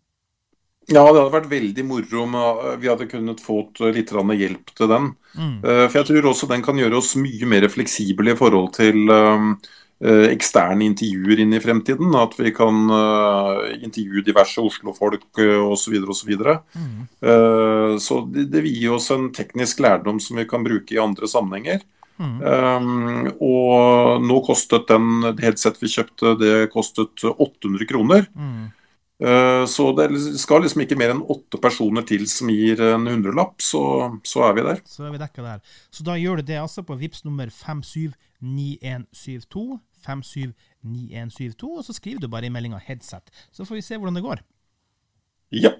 Ja, 0.85 1.01
det 1.01 1.17
hadde 1.17 1.33
vært 1.33 1.49
veldig 1.49 1.83
moro 1.89 2.19
om 2.21 2.35
vi 2.77 2.89
hadde 2.91 3.07
kunnet 3.09 3.39
fått 3.41 3.81
litt 3.95 4.11
hjelp 4.13 4.69
til 4.77 4.91
den. 4.91 5.07
Mm. 5.33 5.55
For 5.65 5.97
jeg 5.97 6.07
tror 6.11 6.27
også 6.29 6.49
den 6.51 6.61
kan 6.61 6.77
gjøre 6.77 6.99
oss 6.99 7.15
mye 7.17 7.49
mer 7.49 7.65
fleksible 7.73 8.35
i 8.35 8.37
forhold 8.37 8.75
til 8.77 9.09
Eh, 10.03 10.25
eksterne 10.27 10.83
intervjuer 10.83 11.39
inn 11.39 11.55
i 11.55 11.61
fremtiden. 11.63 12.11
At 12.19 12.35
vi 12.39 12.51
kan 12.55 12.91
intervjue 13.79 14.25
diverse 14.25 14.61
Oslo-folk 14.61 15.39
osv. 15.39 15.97
osv. 16.03 16.33
Mm. 16.75 17.99
Så 17.99 18.21
det, 18.33 18.49
det, 18.51 18.63
vil 18.65 18.79
gi 18.81 18.87
oss 18.91 19.11
en 19.15 19.29
teknisk 19.35 19.79
lærdom 19.83 20.19
som 20.19 20.41
vi 20.41 20.47
kan 20.49 20.65
bruke 20.65 20.95
i 20.95 21.01
andre 21.01 21.29
sammenhenger. 21.31 21.85
Mm. 22.15 22.39
Um, 22.41 23.27
og 23.43 24.21
nå 24.23 24.39
kostet 24.45 24.87
den 24.91 25.05
headset 25.41 25.81
vi 25.81 25.87
kjøpte, 25.91 26.27
det 26.39 26.71
kostet 26.73 27.23
800 27.27 27.85
kroner. 27.89 28.21
Mm. 28.35 28.65
Uh, 29.23 29.63
så 29.71 29.83
det 29.95 30.05
skal 30.41 30.61
liksom 30.65 30.81
ikke 30.83 30.99
mer 30.99 31.11
enn 31.13 31.29
åtte 31.31 31.57
personer 31.63 32.03
til 32.07 32.23
som 32.27 32.47
gir 32.51 32.77
en 32.83 33.07
hundrelapp, 33.07 33.55
så, 33.63 33.81
så 34.27 34.39
er 34.49 34.53
vi 34.57 34.61
der. 34.67 34.79
Så 34.89 35.01
er 35.07 35.11
vi 35.15 35.23
dekka 35.23 35.41
der. 35.45 35.59
Så 35.91 36.01
da 36.07 36.13
gjør 36.19 36.35
du 36.39 36.43
det 36.51 36.59
altså 36.61 36.81
på 36.87 36.99
VIPS 36.99 37.21
nummer 37.27 37.47
579172. 37.51 39.79
579172, 40.05 41.77
og 41.77 41.85
så 41.85 41.93
skriver 41.93 42.21
du 42.21 42.27
bare 42.29 42.45
i 42.45 42.53
meldinga 42.53 42.77
'headset'. 42.77 43.31
Så 43.51 43.65
får 43.65 43.75
vi 43.75 43.81
se 43.81 43.97
hvordan 43.97 44.15
det 44.15 44.23
går. 44.23 44.41
Ja. 45.51 45.71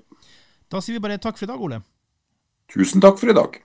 Da 0.71 0.82
sier 0.82 0.98
vi 0.98 1.04
bare 1.04 1.17
takk 1.17 1.38
for 1.38 1.45
i 1.45 1.52
dag, 1.52 1.62
Ole. 1.62 1.82
Tusen 2.74 3.02
takk 3.02 3.19
for 3.19 3.30
i 3.30 3.38
dag. 3.38 3.62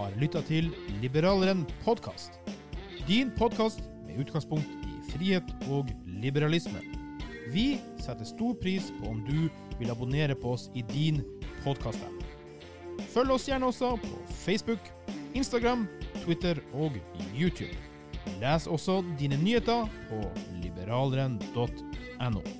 Har 0.00 0.14
lytta 0.20 0.40
til 0.48 0.70
Liberaleren 1.02 1.66
podkast. 1.84 2.38
Din 3.08 3.30
podkast 3.36 3.82
med 4.06 4.20
utgangspunkt 4.22 4.68
i 4.86 5.12
frihet 5.12 5.50
og 5.68 5.90
liberalisme. 6.22 6.80
Vi 7.52 7.80
setter 8.00 8.24
stor 8.24 8.54
pris 8.62 8.88
på 9.00 9.10
om 9.10 9.20
du 9.26 9.48
vil 9.80 9.92
abonnere 9.92 10.36
på 10.38 10.54
oss 10.54 10.68
i 10.74 10.84
din 10.92 11.20
podkast-app. 11.64 12.16
Følg 13.12 13.34
oss 13.34 13.48
gjerne 13.48 13.68
også 13.68 13.96
på 14.00 14.14
Facebook, 14.44 14.90
Instagram, 15.34 15.86
Twitter 16.22 16.62
og 16.72 16.96
YouTube. 17.34 17.76
Les 18.40 18.66
også 18.70 19.02
dine 19.20 19.36
nyheter 19.42 19.88
på 20.08 20.24
liberaleren.no. 20.62 22.59